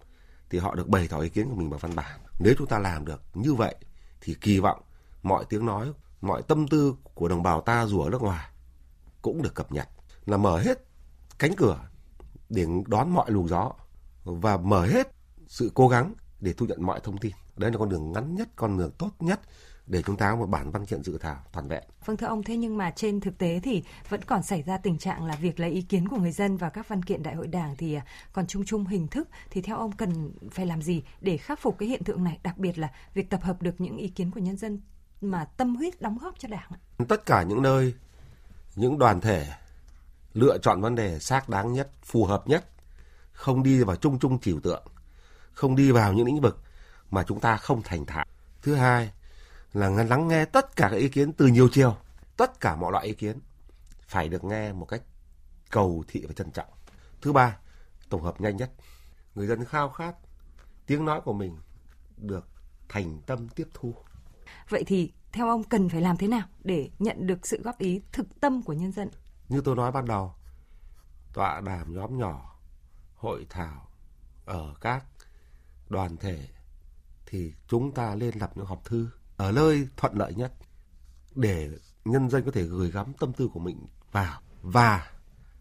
thì 0.49 0.59
họ 0.59 0.75
được 0.75 0.87
bày 0.87 1.07
tỏ 1.07 1.19
ý 1.19 1.29
kiến 1.29 1.49
của 1.49 1.55
mình 1.55 1.69
bằng 1.69 1.79
văn 1.79 1.95
bản. 1.95 2.19
Nếu 2.39 2.53
chúng 2.57 2.67
ta 2.67 2.79
làm 2.79 3.05
được 3.05 3.21
như 3.33 3.53
vậy 3.53 3.75
thì 4.21 4.35
kỳ 4.41 4.59
vọng 4.59 4.81
mọi 5.23 5.45
tiếng 5.49 5.65
nói, 5.65 5.91
mọi 6.21 6.41
tâm 6.41 6.67
tư 6.67 6.95
của 7.13 7.27
đồng 7.27 7.43
bào 7.43 7.61
ta 7.61 7.85
dù 7.85 8.01
ở 8.01 8.09
nước 8.09 8.21
ngoài 8.21 8.47
cũng 9.33 9.41
được 9.41 9.55
cập 9.55 9.71
nhật 9.71 9.89
là 10.25 10.37
mở 10.37 10.59
hết 10.59 10.85
cánh 11.39 11.55
cửa 11.57 11.79
để 12.49 12.65
đón 12.87 13.09
mọi 13.09 13.31
luồng 13.31 13.47
gió 13.47 13.71
và 14.23 14.57
mở 14.57 14.85
hết 14.85 15.11
sự 15.47 15.71
cố 15.73 15.87
gắng 15.87 16.13
để 16.39 16.53
thu 16.53 16.65
nhận 16.65 16.85
mọi 16.85 16.99
thông 16.99 17.17
tin. 17.17 17.31
Đấy 17.55 17.71
là 17.71 17.77
con 17.77 17.89
đường 17.89 18.11
ngắn 18.11 18.35
nhất, 18.35 18.49
con 18.55 18.77
đường 18.77 18.91
tốt 18.97 19.11
nhất 19.19 19.39
để 19.87 20.03
chúng 20.03 20.17
ta 20.17 20.31
có 20.31 20.35
một 20.35 20.45
bản 20.45 20.71
văn 20.71 20.85
kiện 20.85 21.03
dự 21.03 21.17
thảo 21.17 21.43
toàn 21.51 21.67
vẹn. 21.67 21.83
Vâng 22.05 22.17
thưa 22.17 22.27
ông, 22.27 22.43
thế 22.43 22.57
nhưng 22.57 22.77
mà 22.77 22.91
trên 22.91 23.19
thực 23.19 23.37
tế 23.37 23.59
thì 23.63 23.83
vẫn 24.09 24.21
còn 24.25 24.43
xảy 24.43 24.63
ra 24.63 24.77
tình 24.77 24.97
trạng 24.97 25.25
là 25.25 25.35
việc 25.35 25.59
lấy 25.59 25.71
ý 25.71 25.81
kiến 25.81 26.07
của 26.07 26.17
người 26.17 26.31
dân 26.31 26.57
vào 26.57 26.69
các 26.69 26.87
văn 26.87 27.03
kiện 27.03 27.23
đại 27.23 27.35
hội 27.35 27.47
đảng 27.47 27.75
thì 27.77 27.93
à, 27.93 28.05
còn 28.33 28.47
chung 28.47 28.65
chung 28.65 28.85
hình 28.85 29.07
thức 29.07 29.29
thì 29.49 29.61
theo 29.61 29.77
ông 29.77 29.91
cần 29.91 30.31
phải 30.51 30.65
làm 30.65 30.81
gì 30.81 31.03
để 31.21 31.37
khắc 31.37 31.59
phục 31.59 31.77
cái 31.77 31.89
hiện 31.89 32.03
tượng 32.03 32.23
này, 32.23 32.39
đặc 32.43 32.57
biệt 32.57 32.77
là 32.77 32.91
việc 33.13 33.29
tập 33.29 33.43
hợp 33.43 33.61
được 33.61 33.81
những 33.81 33.97
ý 33.97 34.07
kiến 34.07 34.31
của 34.31 34.39
nhân 34.39 34.57
dân 34.57 34.81
mà 35.21 35.45
tâm 35.45 35.75
huyết 35.75 36.01
đóng 36.01 36.17
góp 36.17 36.39
cho 36.39 36.47
đảng. 36.47 36.71
Tất 37.07 37.25
cả 37.25 37.43
những 37.43 37.61
nơi 37.61 37.93
những 38.77 38.97
đoàn 38.97 39.21
thể 39.21 39.47
lựa 40.33 40.57
chọn 40.57 40.81
vấn 40.81 40.95
đề 40.95 41.19
xác 41.19 41.49
đáng 41.49 41.73
nhất, 41.73 41.89
phù 42.03 42.25
hợp 42.25 42.47
nhất, 42.47 42.65
không 43.31 43.63
đi 43.63 43.83
vào 43.83 43.95
chung 43.95 44.19
chung 44.19 44.39
trừu 44.39 44.59
tượng, 44.59 44.83
không 45.53 45.75
đi 45.75 45.91
vào 45.91 46.13
những 46.13 46.25
lĩnh 46.25 46.41
vực 46.41 46.59
mà 47.11 47.23
chúng 47.23 47.39
ta 47.39 47.57
không 47.57 47.81
thành 47.83 48.05
thạo. 48.05 48.25
Thứ 48.61 48.75
hai 48.75 49.11
là 49.73 49.89
lắng 49.89 50.27
nghe 50.27 50.45
tất 50.45 50.75
cả 50.75 50.89
các 50.91 50.97
ý 50.97 51.09
kiến 51.09 51.33
từ 51.33 51.47
nhiều 51.47 51.69
chiều, 51.71 51.97
tất 52.37 52.59
cả 52.59 52.75
mọi 52.75 52.91
loại 52.91 53.05
ý 53.05 53.13
kiến 53.13 53.39
phải 54.07 54.29
được 54.29 54.43
nghe 54.43 54.73
một 54.73 54.85
cách 54.85 55.01
cầu 55.71 56.03
thị 56.07 56.25
và 56.27 56.33
trân 56.33 56.51
trọng. 56.51 56.69
Thứ 57.21 57.33
ba, 57.33 57.57
tổng 58.09 58.23
hợp 58.23 58.41
nhanh 58.41 58.57
nhất. 58.57 58.71
Người 59.35 59.47
dân 59.47 59.65
khao 59.65 59.89
khát 59.89 60.15
tiếng 60.85 61.05
nói 61.05 61.21
của 61.21 61.33
mình 61.33 61.57
được 62.17 62.47
thành 62.89 63.21
tâm 63.25 63.49
tiếp 63.49 63.67
thu. 63.73 63.95
Vậy 64.69 64.83
thì 64.87 65.11
theo 65.31 65.47
ông 65.47 65.63
cần 65.63 65.89
phải 65.89 66.01
làm 66.01 66.17
thế 66.17 66.27
nào 66.27 66.47
để 66.63 66.89
nhận 66.99 67.27
được 67.27 67.47
sự 67.47 67.61
góp 67.63 67.77
ý 67.77 68.01
thực 68.11 68.39
tâm 68.39 68.61
của 68.61 68.73
nhân 68.73 68.91
dân? 68.91 69.09
Như 69.49 69.61
tôi 69.61 69.75
nói 69.75 69.91
ban 69.91 70.05
đầu, 70.05 70.33
tọa 71.33 71.61
đàm 71.61 71.93
nhóm 71.93 72.17
nhỏ, 72.17 72.59
hội 73.15 73.45
thảo 73.49 73.87
ở 74.45 74.73
các 74.81 75.05
đoàn 75.89 76.17
thể 76.17 76.47
thì 77.25 77.53
chúng 77.67 77.91
ta 77.91 78.15
lên 78.15 78.35
lập 78.39 78.51
những 78.55 78.65
họp 78.65 78.85
thư 78.85 79.09
ở 79.37 79.51
nơi 79.51 79.87
thuận 79.97 80.17
lợi 80.17 80.33
nhất 80.35 80.53
để 81.35 81.69
nhân 82.05 82.29
dân 82.29 82.43
có 82.45 82.51
thể 82.51 82.63
gửi 82.63 82.91
gắm 82.91 83.13
tâm 83.19 83.33
tư 83.33 83.49
của 83.53 83.59
mình 83.59 83.87
vào 84.11 84.41
và 84.61 85.11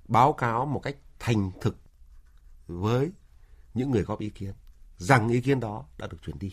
báo 0.09 0.33
cáo 0.33 0.67
một 0.67 0.81
cách 0.81 0.97
thành 1.19 1.51
thực 1.61 1.77
với 2.67 3.11
những 3.75 3.91
người 3.91 4.03
góp 4.03 4.19
ý 4.19 4.31
kiến 4.31 4.53
rằng 4.99 5.29
ý 5.29 5.41
kiến 5.41 5.61
đó 5.61 5.85
đã 5.99 6.07
được 6.07 6.19
chuyển 6.23 6.39
đi 6.39 6.53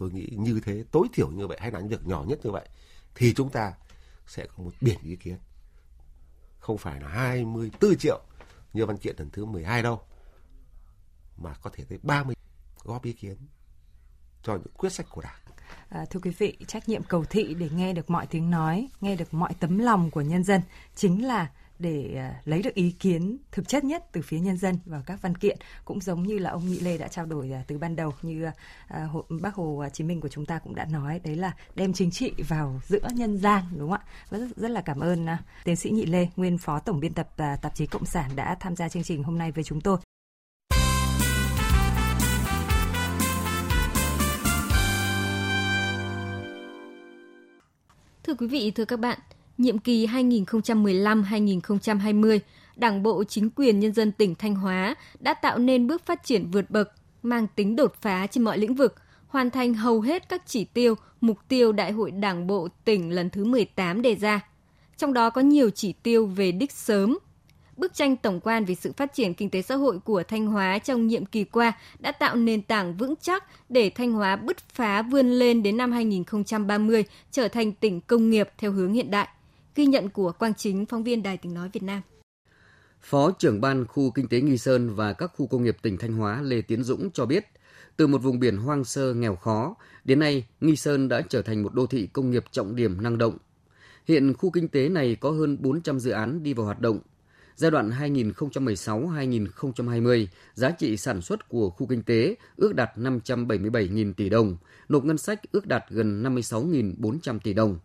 tôi 0.00 0.10
nghĩ 0.10 0.28
như 0.30 0.60
thế 0.64 0.84
tối 0.90 1.06
thiểu 1.12 1.30
như 1.30 1.46
vậy 1.46 1.58
hay 1.60 1.70
là 1.70 1.80
những 1.80 1.88
việc 1.88 2.06
nhỏ 2.06 2.24
nhất 2.28 2.38
như 2.44 2.50
vậy 2.50 2.68
thì 3.14 3.34
chúng 3.34 3.50
ta 3.50 3.72
sẽ 4.26 4.46
có 4.46 4.62
một 4.62 4.70
biển 4.80 4.98
ý 5.02 5.16
kiến. 5.16 5.36
Không 6.58 6.78
phải 6.78 7.00
là 7.00 7.08
24 7.08 7.96
triệu 7.96 8.20
như 8.72 8.86
văn 8.86 8.96
kiện 8.96 9.16
lần 9.18 9.30
thứ 9.30 9.44
12 9.44 9.82
đâu 9.82 10.00
mà 11.36 11.54
có 11.62 11.70
thể 11.72 11.84
tới 11.88 11.98
30 12.02 12.36
góp 12.84 13.04
ý 13.04 13.12
kiến 13.12 13.36
cho 14.42 14.52
những 14.52 14.74
quyết 14.76 14.92
sách 14.92 15.06
của 15.10 15.20
đảng. 15.20 15.40
À, 15.88 16.04
thưa 16.10 16.20
quý 16.20 16.30
vị, 16.38 16.56
trách 16.66 16.88
nhiệm 16.88 17.02
cầu 17.02 17.24
thị 17.24 17.54
để 17.54 17.68
nghe 17.72 17.92
được 17.92 18.10
mọi 18.10 18.26
tiếng 18.26 18.50
nói, 18.50 18.88
nghe 19.00 19.16
được 19.16 19.34
mọi 19.34 19.54
tấm 19.60 19.78
lòng 19.78 20.10
của 20.10 20.20
nhân 20.20 20.44
dân 20.44 20.60
chính 20.94 21.26
là 21.26 21.50
để 21.80 22.14
à, 22.16 22.40
lấy 22.44 22.62
được 22.62 22.74
ý 22.74 22.90
kiến 22.90 23.38
thực 23.52 23.68
chất 23.68 23.84
nhất 23.84 24.04
từ 24.12 24.22
phía 24.22 24.38
nhân 24.38 24.56
dân 24.56 24.78
vào 24.84 25.02
các 25.06 25.22
văn 25.22 25.34
kiện 25.34 25.58
cũng 25.84 26.00
giống 26.00 26.22
như 26.22 26.38
là 26.38 26.50
ông 26.50 26.66
Nhị 26.66 26.80
Lê 26.80 26.98
đã 26.98 27.08
trao 27.08 27.26
đổi 27.26 27.52
à, 27.52 27.64
từ 27.66 27.78
ban 27.78 27.96
đầu 27.96 28.12
như 28.22 28.46
à, 28.88 29.08
bác 29.42 29.54
Hồ 29.54 29.84
Chí 29.92 30.04
Minh 30.04 30.20
của 30.20 30.28
chúng 30.28 30.46
ta 30.46 30.58
cũng 30.58 30.74
đã 30.74 30.84
nói 30.84 31.20
đấy 31.24 31.36
là 31.36 31.52
đem 31.74 31.92
chính 31.92 32.10
trị 32.10 32.32
vào 32.48 32.80
giữa 32.86 33.08
nhân 33.14 33.38
gian 33.38 33.64
đúng 33.76 33.90
không 33.90 34.00
ạ? 34.00 34.06
Rất, 34.30 34.56
rất 34.56 34.70
là 34.70 34.80
cảm 34.80 35.00
ơn 35.00 35.26
tiến 35.64 35.76
sĩ 35.76 35.90
Nhị 35.90 36.06
Lê 36.06 36.28
nguyên 36.36 36.58
phó 36.58 36.78
tổng 36.78 37.00
biên 37.00 37.14
tập 37.14 37.28
tạp 37.36 37.74
chí 37.74 37.86
Cộng 37.86 38.04
sản 38.04 38.30
đã 38.36 38.56
tham 38.60 38.76
gia 38.76 38.88
chương 38.88 39.02
trình 39.02 39.22
hôm 39.22 39.38
nay 39.38 39.52
với 39.52 39.64
chúng 39.64 39.80
tôi. 39.80 39.98
Thưa 48.22 48.34
quý 48.34 48.46
vị, 48.46 48.70
thưa 48.70 48.84
các 48.84 49.00
bạn, 49.00 49.18
nhiệm 49.60 49.78
kỳ 49.78 50.06
2015-2020, 50.06 52.38
Đảng 52.76 53.02
bộ 53.02 53.24
chính 53.24 53.50
quyền 53.50 53.80
nhân 53.80 53.92
dân 53.92 54.12
tỉnh 54.12 54.34
Thanh 54.34 54.54
Hóa 54.54 54.94
đã 55.18 55.34
tạo 55.34 55.58
nên 55.58 55.86
bước 55.86 56.06
phát 56.06 56.24
triển 56.24 56.50
vượt 56.50 56.70
bậc, 56.70 56.92
mang 57.22 57.46
tính 57.56 57.76
đột 57.76 57.94
phá 58.00 58.26
trên 58.26 58.44
mọi 58.44 58.58
lĩnh 58.58 58.74
vực, 58.74 58.94
hoàn 59.26 59.50
thành 59.50 59.74
hầu 59.74 60.00
hết 60.00 60.28
các 60.28 60.42
chỉ 60.46 60.64
tiêu, 60.64 60.94
mục 61.20 61.38
tiêu 61.48 61.72
Đại 61.72 61.92
hội 61.92 62.10
Đảng 62.10 62.46
bộ 62.46 62.68
tỉnh 62.84 63.10
lần 63.10 63.30
thứ 63.30 63.44
18 63.44 64.02
đề 64.02 64.14
ra. 64.14 64.40
Trong 64.96 65.12
đó 65.12 65.30
có 65.30 65.40
nhiều 65.40 65.70
chỉ 65.70 65.92
tiêu 65.92 66.26
về 66.26 66.52
đích 66.52 66.72
sớm, 66.72 67.18
Bức 67.76 67.94
tranh 67.94 68.16
tổng 68.16 68.40
quan 68.40 68.64
về 68.64 68.74
sự 68.74 68.92
phát 68.96 69.14
triển 69.14 69.34
kinh 69.34 69.50
tế 69.50 69.62
xã 69.62 69.74
hội 69.74 69.98
của 69.98 70.22
Thanh 70.22 70.46
Hóa 70.46 70.78
trong 70.78 71.06
nhiệm 71.06 71.26
kỳ 71.26 71.44
qua 71.44 71.72
đã 71.98 72.12
tạo 72.12 72.36
nền 72.36 72.62
tảng 72.62 72.96
vững 72.96 73.14
chắc 73.20 73.44
để 73.68 73.90
Thanh 73.90 74.12
Hóa 74.12 74.36
bứt 74.36 74.58
phá 74.58 75.02
vươn 75.02 75.30
lên 75.30 75.62
đến 75.62 75.76
năm 75.76 75.92
2030 75.92 77.04
trở 77.30 77.48
thành 77.48 77.72
tỉnh 77.72 78.00
công 78.00 78.30
nghiệp 78.30 78.48
theo 78.58 78.72
hướng 78.72 78.92
hiện 78.92 79.10
đại. 79.10 79.28
Ghi 79.80 79.86
nhận 79.86 80.08
của 80.08 80.32
Quang 80.32 80.54
Chính, 80.54 80.86
phóng 80.86 81.04
viên 81.04 81.22
Đài 81.22 81.36
Tiếng 81.36 81.54
Nói 81.54 81.70
Việt 81.72 81.82
Nam. 81.82 82.02
Phó 83.00 83.30
trưởng 83.30 83.60
ban 83.60 83.86
khu 83.86 84.10
kinh 84.10 84.28
tế 84.28 84.40
Nghi 84.40 84.58
Sơn 84.58 84.94
và 84.94 85.12
các 85.12 85.32
khu 85.36 85.46
công 85.46 85.64
nghiệp 85.64 85.76
tỉnh 85.82 85.98
Thanh 85.98 86.12
Hóa 86.12 86.42
Lê 86.42 86.62
Tiến 86.62 86.82
Dũng 86.82 87.10
cho 87.10 87.26
biết, 87.26 87.46
từ 87.96 88.06
một 88.06 88.18
vùng 88.18 88.38
biển 88.38 88.56
hoang 88.56 88.84
sơ 88.84 89.14
nghèo 89.14 89.36
khó, 89.36 89.74
đến 90.04 90.18
nay 90.18 90.46
Nghi 90.60 90.76
Sơn 90.76 91.08
đã 91.08 91.22
trở 91.28 91.42
thành 91.42 91.62
một 91.62 91.74
đô 91.74 91.86
thị 91.86 92.06
công 92.06 92.30
nghiệp 92.30 92.44
trọng 92.50 92.76
điểm 92.76 93.02
năng 93.02 93.18
động. 93.18 93.36
Hiện 94.08 94.34
khu 94.34 94.50
kinh 94.50 94.68
tế 94.68 94.88
này 94.88 95.16
có 95.20 95.30
hơn 95.30 95.56
400 95.60 96.00
dự 96.00 96.10
án 96.10 96.42
đi 96.42 96.54
vào 96.54 96.66
hoạt 96.66 96.80
động. 96.80 96.98
Giai 97.56 97.70
đoạn 97.70 97.90
2016-2020, 97.90 100.26
giá 100.54 100.70
trị 100.70 100.96
sản 100.96 101.20
xuất 101.20 101.48
của 101.48 101.70
khu 101.70 101.86
kinh 101.86 102.02
tế 102.02 102.34
ước 102.56 102.74
đạt 102.74 102.90
577.000 102.96 104.14
tỷ 104.14 104.28
đồng, 104.28 104.56
nộp 104.88 105.04
ngân 105.04 105.18
sách 105.18 105.40
ước 105.52 105.66
đạt 105.66 105.84
gần 105.90 106.22
56.400 106.22 107.38
tỷ 107.38 107.52
đồng 107.52 107.78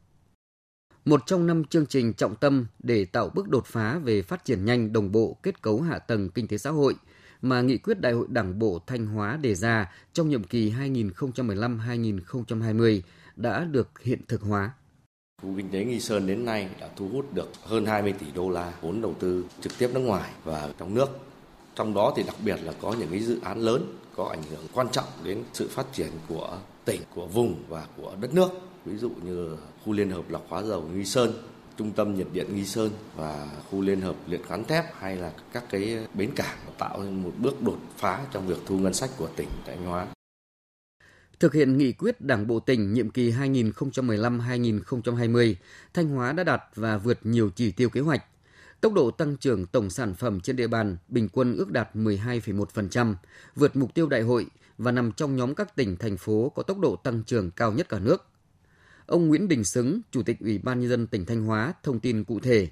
một 1.05 1.21
trong 1.25 1.47
năm 1.47 1.63
chương 1.63 1.85
trình 1.85 2.13
trọng 2.13 2.35
tâm 2.35 2.65
để 2.79 3.05
tạo 3.05 3.29
bước 3.33 3.49
đột 3.49 3.65
phá 3.65 3.99
về 4.03 4.21
phát 4.21 4.45
triển 4.45 4.65
nhanh 4.65 4.93
đồng 4.93 5.11
bộ 5.11 5.37
kết 5.43 5.61
cấu 5.61 5.81
hạ 5.81 5.99
tầng 5.99 6.29
kinh 6.29 6.47
tế 6.47 6.57
xã 6.57 6.69
hội 6.69 6.95
mà 7.41 7.61
nghị 7.61 7.77
quyết 7.77 8.01
Đại 8.01 8.13
hội 8.13 8.25
Đảng 8.29 8.59
bộ 8.59 8.79
Thanh 8.87 9.05
Hóa 9.05 9.37
đề 9.37 9.55
ra 9.55 9.91
trong 10.13 10.29
nhiệm 10.29 10.43
kỳ 10.43 10.71
2015-2020 10.71 13.01
đã 13.35 13.63
được 13.63 14.01
hiện 14.01 14.19
thực 14.27 14.41
hóa. 14.41 14.71
Khu 15.41 15.53
kinh 15.57 15.69
tế 15.69 15.85
Nghi 15.85 15.99
Sơn 15.99 16.27
đến 16.27 16.45
nay 16.45 16.69
đã 16.79 16.89
thu 16.95 17.09
hút 17.09 17.33
được 17.33 17.49
hơn 17.63 17.85
20 17.85 18.13
tỷ 18.19 18.25
đô 18.35 18.49
la 18.49 18.73
vốn 18.81 19.01
đầu 19.01 19.15
tư 19.19 19.45
trực 19.61 19.73
tiếp 19.77 19.89
nước 19.93 19.99
ngoài 19.99 20.31
và 20.43 20.69
trong 20.79 20.95
nước. 20.95 21.09
Trong 21.75 21.93
đó 21.93 22.13
thì 22.17 22.23
đặc 22.23 22.35
biệt 22.45 22.59
là 22.63 22.73
có 22.81 22.95
những 22.99 23.09
cái 23.11 23.19
dự 23.19 23.39
án 23.43 23.59
lớn 23.59 23.97
có 24.15 24.25
ảnh 24.25 24.43
hưởng 24.51 24.67
quan 24.73 24.87
trọng 24.91 25.07
đến 25.23 25.43
sự 25.53 25.67
phát 25.67 25.85
triển 25.93 26.09
của 26.27 26.57
tỉnh, 26.85 27.01
của 27.15 27.27
vùng 27.27 27.63
và 27.67 27.85
của 27.97 28.15
đất 28.21 28.33
nước 28.33 28.49
ví 28.85 28.97
dụ 28.97 29.11
như 29.25 29.57
khu 29.85 29.93
liên 29.93 30.09
hợp 30.09 30.29
lọc 30.29 30.45
hóa 30.49 30.63
dầu 30.63 30.89
Nghi 30.93 31.05
Sơn, 31.05 31.33
trung 31.77 31.91
tâm 31.91 32.15
nhiệt 32.15 32.27
điện 32.33 32.55
Nghi 32.55 32.65
Sơn 32.65 32.91
và 33.15 33.47
khu 33.69 33.81
liên 33.81 34.01
hợp 34.01 34.15
luyện 34.27 34.41
cán 34.49 34.63
thép 34.63 34.85
hay 34.99 35.15
là 35.15 35.31
các 35.53 35.63
cái 35.69 36.07
bến 36.13 36.29
cảng 36.35 36.57
tạo 36.77 37.03
nên 37.03 37.23
một 37.23 37.31
bước 37.37 37.61
đột 37.61 37.77
phá 37.97 38.25
trong 38.31 38.47
việc 38.47 38.57
thu 38.65 38.79
ngân 38.79 38.93
sách 38.93 39.09
của 39.17 39.29
tỉnh 39.35 39.49
Thanh 39.65 39.85
Hóa. 39.85 40.07
Thực 41.39 41.53
hiện 41.53 41.77
nghị 41.77 41.91
quyết 41.91 42.21
Đảng 42.21 42.47
bộ 42.47 42.59
tỉnh 42.59 42.93
nhiệm 42.93 43.09
kỳ 43.09 43.31
2015-2020, 43.31 45.55
Thanh 45.93 46.09
Hóa 46.09 46.31
đã 46.31 46.43
đạt 46.43 46.61
và 46.75 46.97
vượt 46.97 47.19
nhiều 47.23 47.49
chỉ 47.55 47.71
tiêu 47.71 47.89
kế 47.89 48.01
hoạch. 48.01 48.23
Tốc 48.81 48.93
độ 48.93 49.11
tăng 49.11 49.37
trưởng 49.37 49.65
tổng 49.65 49.89
sản 49.89 50.13
phẩm 50.13 50.39
trên 50.39 50.55
địa 50.55 50.67
bàn 50.67 50.97
bình 51.07 51.29
quân 51.33 51.57
ước 51.57 51.71
đạt 51.71 51.95
12,1%, 51.95 53.15
vượt 53.55 53.75
mục 53.75 53.93
tiêu 53.93 54.07
đại 54.07 54.21
hội 54.21 54.45
và 54.77 54.91
nằm 54.91 55.11
trong 55.11 55.35
nhóm 55.35 55.55
các 55.55 55.75
tỉnh, 55.75 55.97
thành 55.97 56.17
phố 56.17 56.51
có 56.55 56.63
tốc 56.63 56.79
độ 56.79 56.95
tăng 56.95 57.23
trưởng 57.23 57.51
cao 57.51 57.71
nhất 57.71 57.89
cả 57.89 57.99
nước. 57.99 58.25
Ông 59.07 59.27
Nguyễn 59.27 59.47
Đình 59.47 59.63
Xứng, 59.63 60.01
Chủ 60.11 60.23
tịch 60.23 60.39
Ủy 60.39 60.57
ban 60.57 60.79
Nhân 60.79 60.89
dân 60.89 61.07
tỉnh 61.07 61.25
Thanh 61.25 61.45
Hóa 61.45 61.73
thông 61.83 61.99
tin 61.99 62.23
cụ 62.23 62.39
thể. 62.39 62.67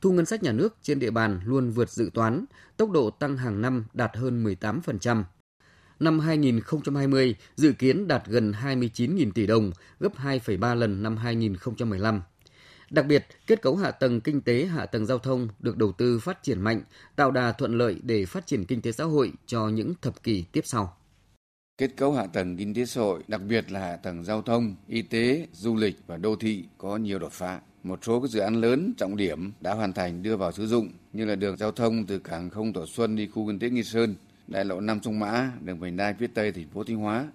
Thu 0.00 0.12
ngân 0.12 0.26
sách 0.26 0.42
nhà 0.42 0.52
nước 0.52 0.76
trên 0.82 0.98
địa 0.98 1.10
bàn 1.10 1.40
luôn 1.44 1.70
vượt 1.70 1.90
dự 1.90 2.10
toán, 2.14 2.44
tốc 2.76 2.90
độ 2.90 3.10
tăng 3.10 3.36
hàng 3.36 3.60
năm 3.60 3.84
đạt 3.92 4.16
hơn 4.16 4.44
18%. 4.44 5.22
Năm 6.00 6.20
2020 6.20 7.34
dự 7.56 7.72
kiến 7.72 8.08
đạt 8.08 8.22
gần 8.26 8.52
29.000 8.52 9.30
tỷ 9.32 9.46
đồng, 9.46 9.72
gấp 10.00 10.16
2,3 10.16 10.74
lần 10.74 11.02
năm 11.02 11.16
2015. 11.16 12.22
Đặc 12.90 13.06
biệt, 13.06 13.26
kết 13.46 13.62
cấu 13.62 13.76
hạ 13.76 13.90
tầng 13.90 14.20
kinh 14.20 14.40
tế, 14.40 14.64
hạ 14.64 14.86
tầng 14.86 15.06
giao 15.06 15.18
thông 15.18 15.48
được 15.58 15.76
đầu 15.76 15.92
tư 15.92 16.18
phát 16.18 16.42
triển 16.42 16.60
mạnh, 16.60 16.82
tạo 17.16 17.30
đà 17.30 17.52
thuận 17.52 17.78
lợi 17.78 18.00
để 18.02 18.24
phát 18.24 18.46
triển 18.46 18.64
kinh 18.64 18.82
tế 18.82 18.92
xã 18.92 19.04
hội 19.04 19.32
cho 19.46 19.68
những 19.68 19.94
thập 20.02 20.22
kỷ 20.22 20.44
tiếp 20.52 20.62
sau. 20.64 20.96
Kết 21.78 21.96
cấu 21.96 22.12
hạ 22.12 22.26
tầng 22.26 22.56
kinh 22.56 22.74
tế 22.74 22.84
xã 22.84 23.00
hội, 23.00 23.22
đặc 23.28 23.40
biệt 23.48 23.72
là 23.72 23.80
hạ 23.80 23.96
tầng 23.96 24.24
giao 24.24 24.42
thông, 24.42 24.74
y 24.88 25.02
tế, 25.02 25.46
du 25.52 25.76
lịch 25.76 25.96
và 26.06 26.16
đô 26.16 26.36
thị 26.36 26.64
có 26.78 26.96
nhiều 26.96 27.18
đột 27.18 27.32
phá. 27.32 27.60
Một 27.82 27.98
số 28.02 28.20
các 28.20 28.30
dự 28.30 28.40
án 28.40 28.54
lớn 28.60 28.92
trọng 28.96 29.16
điểm 29.16 29.52
đã 29.60 29.74
hoàn 29.74 29.92
thành 29.92 30.22
đưa 30.22 30.36
vào 30.36 30.52
sử 30.52 30.66
dụng 30.66 30.88
như 31.12 31.24
là 31.24 31.34
đường 31.34 31.56
giao 31.56 31.72
thông 31.72 32.06
từ 32.06 32.18
cảng 32.18 32.50
không 32.50 32.72
Thọ 32.72 32.86
Xuân 32.86 33.16
đi 33.16 33.26
khu 33.26 33.46
kinh 33.46 33.58
tế 33.58 33.70
Nghi 33.70 33.82
Sơn, 33.82 34.14
đại 34.46 34.64
lộ 34.64 34.80
Nam 34.80 35.00
Sông 35.02 35.18
Mã, 35.18 35.52
đường 35.60 35.78
vành 35.78 35.96
đai 35.96 36.14
phía 36.14 36.26
Tây 36.26 36.52
thành 36.52 36.68
phố 36.68 36.84
Thanh 36.84 36.96
Hóa 36.96 37.28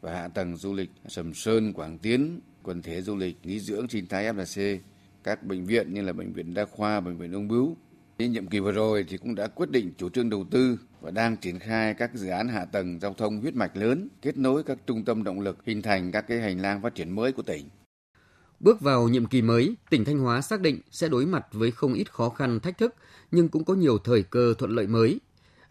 và 0.00 0.12
hạ 0.12 0.28
tầng 0.28 0.56
du 0.56 0.74
lịch 0.74 0.90
Sầm 1.08 1.34
Sơn, 1.34 1.72
Quảng 1.72 1.98
Tiến, 1.98 2.40
quần 2.62 2.82
thể 2.82 3.02
du 3.02 3.16
lịch 3.16 3.36
nghỉ 3.42 3.60
dưỡng 3.60 3.88
sinh 3.88 4.06
thái 4.06 4.24
FLC, 4.24 4.78
các 5.24 5.42
bệnh 5.42 5.64
viện 5.64 5.94
như 5.94 6.02
là 6.02 6.12
bệnh 6.12 6.32
viện 6.32 6.54
đa 6.54 6.64
khoa, 6.64 7.00
bệnh 7.00 7.18
viện 7.18 7.32
ung 7.32 7.48
bướu. 7.48 7.76
Nhiệm 8.18 8.46
kỳ 8.46 8.60
vừa 8.60 8.72
rồi 8.72 9.04
thì 9.08 9.16
cũng 9.16 9.34
đã 9.34 9.46
quyết 9.46 9.70
định 9.70 9.92
chủ 9.98 10.08
trương 10.08 10.30
đầu 10.30 10.44
tư 10.50 10.78
và 11.04 11.10
đang 11.10 11.36
triển 11.36 11.58
khai 11.58 11.94
các 11.94 12.14
dự 12.14 12.28
án 12.28 12.48
hạ 12.48 12.64
tầng 12.64 13.00
giao 13.00 13.14
thông 13.14 13.40
huyết 13.40 13.54
mạch 13.54 13.76
lớn, 13.76 14.08
kết 14.22 14.36
nối 14.36 14.62
các 14.62 14.78
trung 14.86 15.04
tâm 15.04 15.24
động 15.24 15.40
lực, 15.40 15.56
hình 15.66 15.82
thành 15.82 16.12
các 16.12 16.24
cái 16.28 16.40
hành 16.40 16.60
lang 16.60 16.82
phát 16.82 16.94
triển 16.94 17.10
mới 17.10 17.32
của 17.32 17.42
tỉnh. 17.42 17.68
Bước 18.60 18.80
vào 18.80 19.08
nhiệm 19.08 19.26
kỳ 19.26 19.42
mới, 19.42 19.74
tỉnh 19.90 20.04
Thanh 20.04 20.18
Hóa 20.18 20.40
xác 20.40 20.60
định 20.60 20.80
sẽ 20.90 21.08
đối 21.08 21.26
mặt 21.26 21.46
với 21.52 21.70
không 21.70 21.94
ít 21.94 22.12
khó 22.12 22.28
khăn, 22.28 22.60
thách 22.60 22.78
thức, 22.78 22.94
nhưng 23.30 23.48
cũng 23.48 23.64
có 23.64 23.74
nhiều 23.74 23.98
thời 23.98 24.22
cơ 24.22 24.54
thuận 24.58 24.70
lợi 24.70 24.86
mới. 24.86 25.20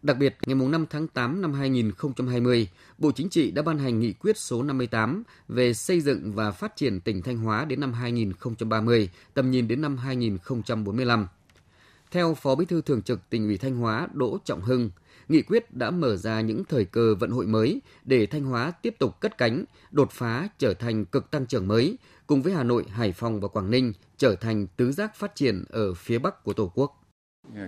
Đặc 0.01 0.17
biệt, 0.17 0.37
ngày 0.45 0.55
5 0.55 0.85
tháng 0.89 1.07
8 1.07 1.41
năm 1.41 1.53
2020, 1.53 2.67
Bộ 2.97 3.11
Chính 3.11 3.29
trị 3.29 3.51
đã 3.51 3.61
ban 3.61 3.77
hành 3.77 3.99
nghị 3.99 4.13
quyết 4.13 4.37
số 4.37 4.63
58 4.63 5.23
về 5.47 5.73
xây 5.73 6.01
dựng 6.01 6.33
và 6.33 6.51
phát 6.51 6.75
triển 6.75 6.99
tỉnh 6.99 7.21
Thanh 7.21 7.37
Hóa 7.37 7.65
đến 7.65 7.79
năm 7.79 7.93
2030, 7.93 9.09
tầm 9.33 9.51
nhìn 9.51 9.67
đến 9.67 9.81
năm 9.81 9.97
2045. 9.97 11.27
Theo 12.11 12.33
Phó 12.33 12.55
Bí 12.55 12.65
thư 12.65 12.81
Thường 12.81 13.01
trực 13.01 13.29
tỉnh 13.29 13.47
ủy 13.47 13.57
Thanh 13.57 13.75
Hóa 13.75 14.07
Đỗ 14.13 14.37
Trọng 14.45 14.61
Hưng, 14.61 14.89
nghị 15.27 15.41
quyết 15.41 15.73
đã 15.73 15.91
mở 15.91 16.15
ra 16.15 16.41
những 16.41 16.63
thời 16.69 16.85
cơ 16.85 17.15
vận 17.15 17.31
hội 17.31 17.47
mới 17.47 17.81
để 18.03 18.25
Thanh 18.25 18.43
Hóa 18.43 18.71
tiếp 18.71 18.95
tục 18.99 19.19
cất 19.19 19.37
cánh, 19.37 19.65
đột 19.91 20.11
phá 20.11 20.47
trở 20.57 20.73
thành 20.73 21.05
cực 21.05 21.31
tăng 21.31 21.45
trưởng 21.45 21.67
mới, 21.67 21.97
cùng 22.27 22.41
với 22.41 22.53
Hà 22.53 22.63
Nội, 22.63 22.85
Hải 22.89 23.11
Phòng 23.11 23.39
và 23.39 23.47
Quảng 23.47 23.71
Ninh 23.71 23.93
trở 24.17 24.35
thành 24.35 24.67
tứ 24.67 24.91
giác 24.91 25.15
phát 25.15 25.35
triển 25.35 25.63
ở 25.69 25.93
phía 25.93 26.19
Bắc 26.19 26.43
của 26.43 26.53
Tổ 26.53 26.71
quốc. 26.75 26.99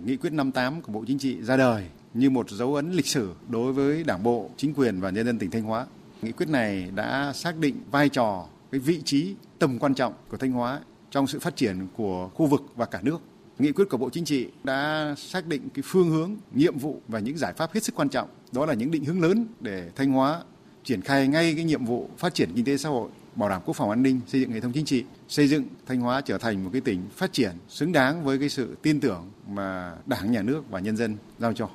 Nghị 0.06 0.18
quyết 0.18 0.34
58 0.34 0.82
của 0.82 0.92
Bộ 0.92 1.04
Chính 1.08 1.20
trị 1.20 1.42
ra 1.42 1.58
đời 1.58 1.88
như 2.14 2.30
một 2.30 2.50
dấu 2.50 2.76
ấn 2.76 2.92
lịch 2.92 3.08
sử 3.08 3.34
đối 3.50 3.74
với 3.74 4.04
Đảng 4.04 4.24
bộ, 4.24 4.50
chính 4.58 4.74
quyền 4.74 5.02
và 5.02 5.10
nhân 5.10 5.26
dân 5.26 5.40
tỉnh 5.40 5.52
Thanh 5.52 5.64
Hóa. 5.64 5.88
Nghị 6.22 6.32
quyết 6.32 6.50
này 6.50 6.92
đã 6.96 7.34
xác 7.34 7.58
định 7.58 7.76
vai 7.92 8.10
trò, 8.10 8.46
cái 8.72 8.80
vị 8.80 9.02
trí, 9.06 9.36
tầm 9.60 9.80
quan 9.80 9.96
trọng 9.96 10.14
của 10.30 10.38
Thanh 10.38 10.52
Hóa 10.52 10.82
trong 11.12 11.28
sự 11.28 11.40
phát 11.40 11.56
triển 11.56 11.88
của 11.98 12.30
khu 12.34 12.46
vực 12.46 12.62
và 12.76 12.86
cả 12.86 13.00
nước. 13.04 13.22
Nghị 13.60 13.72
quyết 13.72 13.90
của 13.90 13.98
Bộ 13.98 14.10
Chính 14.10 14.26
trị 14.26 14.48
đã 14.64 15.14
xác 15.18 15.48
định 15.48 15.70
cái 15.74 15.84
phương 15.86 16.10
hướng, 16.10 16.36
nhiệm 16.54 16.78
vụ 16.78 17.02
và 17.08 17.20
những 17.20 17.38
giải 17.38 17.54
pháp 17.54 17.74
hết 17.74 17.84
sức 17.84 17.96
quan 17.96 18.10
trọng. 18.10 18.30
Đó 18.52 18.66
là 18.66 18.74
những 18.74 18.92
định 18.92 19.06
hướng 19.06 19.22
lớn 19.22 19.48
để 19.60 19.90
Thanh 19.96 20.12
Hóa 20.12 20.42
triển 20.84 21.02
khai 21.02 21.28
ngay 21.28 21.54
cái 21.56 21.64
nhiệm 21.64 21.86
vụ 21.86 22.10
phát 22.18 22.34
triển 22.34 22.50
kinh 22.56 22.66
tế 22.66 22.78
xã 22.78 22.90
hội, 22.90 23.10
bảo 23.36 23.50
đảm 23.50 23.62
quốc 23.66 23.74
phòng 23.74 23.90
an 23.90 24.04
ninh, 24.04 24.22
xây 24.28 24.42
dựng 24.42 24.52
hệ 24.52 24.60
thống 24.60 24.72
chính 24.74 24.86
trị, 24.86 25.04
xây 25.28 25.48
dựng 25.48 25.64
Thanh 25.86 26.00
Hóa 26.00 26.22
trở 26.22 26.38
thành 26.38 26.64
một 26.64 26.70
cái 26.74 26.82
tỉnh 26.82 27.02
phát 27.16 27.34
triển 27.34 27.52
xứng 27.70 27.92
đáng 27.92 28.24
với 28.24 28.40
cái 28.40 28.50
sự 28.50 28.78
tin 28.82 29.00
tưởng 29.00 29.32
mà 29.50 29.96
Đảng, 30.06 30.32
Nhà 30.32 30.42
nước 30.42 30.70
và 30.70 30.80
nhân 30.80 30.98
dân 30.98 31.18
giao 31.40 31.54
cho. 31.54 31.70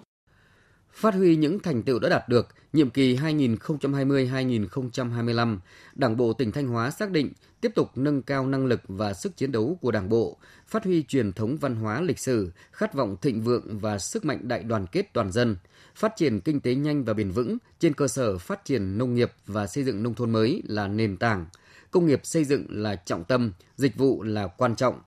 Phát 0.92 1.14
huy 1.14 1.36
những 1.36 1.60
thành 1.60 1.82
tựu 1.82 1.98
đã 1.98 2.08
đạt 2.08 2.28
được, 2.28 2.48
nhiệm 2.72 2.90
kỳ 2.90 3.16
2020-2025, 3.16 5.58
Đảng 5.94 6.16
bộ 6.16 6.32
tỉnh 6.32 6.52
Thanh 6.52 6.68
Hóa 6.68 6.90
xác 6.90 7.10
định 7.10 7.32
tiếp 7.60 7.72
tục 7.74 7.90
nâng 7.94 8.22
cao 8.22 8.46
năng 8.46 8.66
lực 8.66 8.80
và 8.88 9.14
sức 9.14 9.36
chiến 9.36 9.52
đấu 9.52 9.78
của 9.80 9.90
Đảng 9.90 10.08
bộ, 10.08 10.36
phát 10.66 10.84
huy 10.84 11.02
truyền 11.02 11.32
thống 11.32 11.56
văn 11.56 11.76
hóa 11.76 12.00
lịch 12.00 12.18
sử, 12.18 12.52
khát 12.72 12.94
vọng 12.94 13.16
thịnh 13.22 13.42
vượng 13.42 13.78
và 13.78 13.98
sức 13.98 14.24
mạnh 14.24 14.48
đại 14.48 14.62
đoàn 14.62 14.86
kết 14.86 15.12
toàn 15.12 15.32
dân, 15.32 15.56
phát 15.94 16.12
triển 16.16 16.40
kinh 16.40 16.60
tế 16.60 16.74
nhanh 16.74 17.04
và 17.04 17.14
bền 17.14 17.30
vững 17.30 17.58
trên 17.78 17.94
cơ 17.94 18.08
sở 18.08 18.38
phát 18.38 18.64
triển 18.64 18.98
nông 18.98 19.14
nghiệp 19.14 19.32
và 19.46 19.66
xây 19.66 19.84
dựng 19.84 20.02
nông 20.02 20.14
thôn 20.14 20.30
mới 20.30 20.62
là 20.66 20.88
nền 20.88 21.16
tảng, 21.16 21.46
công 21.90 22.06
nghiệp 22.06 22.20
xây 22.24 22.44
dựng 22.44 22.66
là 22.68 22.96
trọng 22.96 23.24
tâm, 23.24 23.52
dịch 23.76 23.96
vụ 23.96 24.22
là 24.22 24.46
quan 24.46 24.76
trọng. 24.76 25.00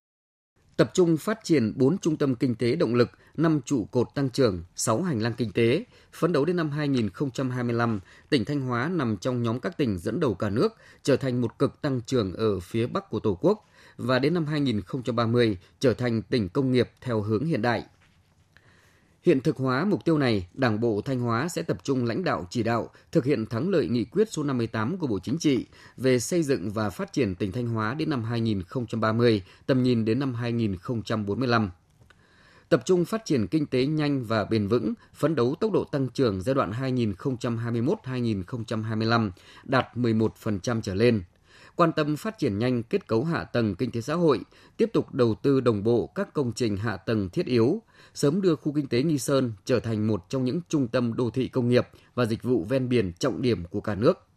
Tập 0.77 0.91
trung 0.93 1.17
phát 1.17 1.39
triển 1.43 1.73
4 1.75 1.97
trung 1.97 2.17
tâm 2.17 2.35
kinh 2.35 2.55
tế 2.55 2.75
động 2.75 2.95
lực, 2.95 3.09
5 3.37 3.61
trụ 3.65 3.85
cột 3.85 4.07
tăng 4.15 4.29
trưởng, 4.29 4.63
6 4.75 5.01
hành 5.01 5.21
lang 5.21 5.33
kinh 5.37 5.51
tế. 5.51 5.85
Phấn 6.13 6.33
đấu 6.33 6.45
đến 6.45 6.55
năm 6.55 6.69
2025, 6.69 7.99
tỉnh 8.29 8.45
Thanh 8.45 8.61
Hóa 8.61 8.89
nằm 8.89 9.17
trong 9.17 9.43
nhóm 9.43 9.59
các 9.59 9.77
tỉnh 9.77 9.97
dẫn 9.97 10.19
đầu 10.19 10.33
cả 10.33 10.49
nước, 10.49 10.73
trở 11.03 11.17
thành 11.17 11.41
một 11.41 11.59
cực 11.59 11.81
tăng 11.81 12.01
trưởng 12.01 12.33
ở 12.33 12.59
phía 12.59 12.87
Bắc 12.87 13.09
của 13.09 13.19
Tổ 13.19 13.37
quốc 13.41 13.69
và 13.97 14.19
đến 14.19 14.33
năm 14.33 14.45
2030 14.45 15.57
trở 15.79 15.93
thành 15.93 16.21
tỉnh 16.21 16.49
công 16.49 16.71
nghiệp 16.71 16.89
theo 17.01 17.21
hướng 17.21 17.45
hiện 17.45 17.61
đại. 17.61 17.85
Hiện 19.23 19.41
thực 19.41 19.57
hóa 19.57 19.85
mục 19.85 20.05
tiêu 20.05 20.17
này, 20.17 20.47
Đảng 20.53 20.79
bộ 20.79 21.01
Thanh 21.01 21.19
Hóa 21.19 21.49
sẽ 21.49 21.61
tập 21.61 21.77
trung 21.83 22.05
lãnh 22.05 22.23
đạo 22.23 22.47
chỉ 22.49 22.63
đạo 22.63 22.89
thực 23.11 23.25
hiện 23.25 23.45
thắng 23.45 23.69
lợi 23.69 23.87
nghị 23.87 24.05
quyết 24.05 24.31
số 24.31 24.43
58 24.43 24.97
của 24.97 25.07
Bộ 25.07 25.19
Chính 25.19 25.37
trị 25.37 25.65
về 25.97 26.19
xây 26.19 26.43
dựng 26.43 26.71
và 26.71 26.89
phát 26.89 27.13
triển 27.13 27.35
tỉnh 27.35 27.51
Thanh 27.51 27.67
Hóa 27.67 27.93
đến 27.93 28.09
năm 28.09 28.23
2030, 28.23 29.43
tầm 29.65 29.83
nhìn 29.83 30.05
đến 30.05 30.19
năm 30.19 30.33
2045 30.33 31.71
tập 32.69 32.81
trung 32.85 33.05
phát 33.05 33.25
triển 33.25 33.47
kinh 33.47 33.65
tế 33.65 33.85
nhanh 33.85 34.23
và 34.23 34.45
bền 34.45 34.67
vững, 34.67 34.93
phấn 35.13 35.35
đấu 35.35 35.55
tốc 35.59 35.71
độ 35.71 35.83
tăng 35.83 36.07
trưởng 36.07 36.41
giai 36.41 36.55
đoạn 36.55 36.71
2021-2025 36.71 39.31
đạt 39.63 39.87
11% 39.95 40.81
trở 40.81 40.93
lên. 40.93 41.23
Quan 41.75 41.91
tâm 41.91 42.17
phát 42.17 42.37
triển 42.37 42.59
nhanh 42.59 42.83
kết 42.83 43.07
cấu 43.07 43.23
hạ 43.23 43.43
tầng 43.43 43.75
kinh 43.75 43.91
tế 43.91 44.01
xã 44.01 44.13
hội, 44.13 44.39
tiếp 44.77 44.89
tục 44.93 45.13
đầu 45.13 45.35
tư 45.35 45.61
đồng 45.61 45.83
bộ 45.83 46.07
các 46.15 46.33
công 46.33 46.53
trình 46.53 46.77
hạ 46.77 46.97
tầng 46.97 47.29
thiết 47.29 47.45
yếu, 47.45 47.81
sớm 48.13 48.41
đưa 48.41 48.55
khu 48.55 48.73
kinh 48.73 48.87
tế 48.87 49.03
Nghi 49.03 49.17
Sơn 49.17 49.53
trở 49.65 49.79
thành 49.79 50.07
một 50.07 50.25
trong 50.29 50.45
những 50.45 50.61
trung 50.69 50.87
tâm 50.87 51.13
đô 51.13 51.29
thị 51.29 51.47
công 51.47 51.69
nghiệp 51.69 51.87
và 52.15 52.25
dịch 52.25 52.43
vụ 52.43 52.63
ven 52.63 52.89
biển 52.89 53.13
trọng 53.13 53.41
điểm 53.41 53.65
của 53.65 53.81
cả 53.81 53.95
nước. 53.95 54.27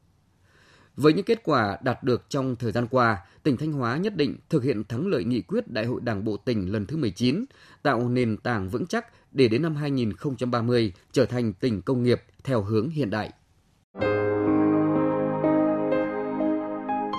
Với 0.97 1.13
những 1.13 1.25
kết 1.25 1.41
quả 1.45 1.79
đạt 1.83 2.03
được 2.03 2.23
trong 2.29 2.57
thời 2.57 2.73
gian 2.73 2.87
qua, 2.91 3.19
tỉnh 3.43 3.57
Thanh 3.57 3.73
Hóa 3.73 3.97
nhất 3.97 4.17
định 4.17 4.37
thực 4.49 4.63
hiện 4.63 4.85
thắng 4.85 5.07
lợi 5.07 5.25
nghị 5.25 5.43
quyết 5.43 5.69
Đại 5.69 5.87
hội 5.87 6.01
Đảng 6.05 6.25
bộ 6.25 6.37
tỉnh 6.37 6.73
lần 6.73 6.87
thứ 6.87 6.97
19, 6.97 7.45
tạo 7.83 8.09
nền 8.09 8.37
tảng 8.37 8.69
vững 8.69 8.87
chắc 8.87 9.07
để 9.33 9.49
đến 9.49 9.63
năm 9.63 9.77
2030 9.77 10.93
trở 11.13 11.27
thành 11.27 11.53
tỉnh 11.53 11.83
công 11.83 12.03
nghiệp 12.03 12.23
theo 12.45 12.63
hướng 12.63 12.89
hiện 12.89 13.11
đại. 13.11 13.33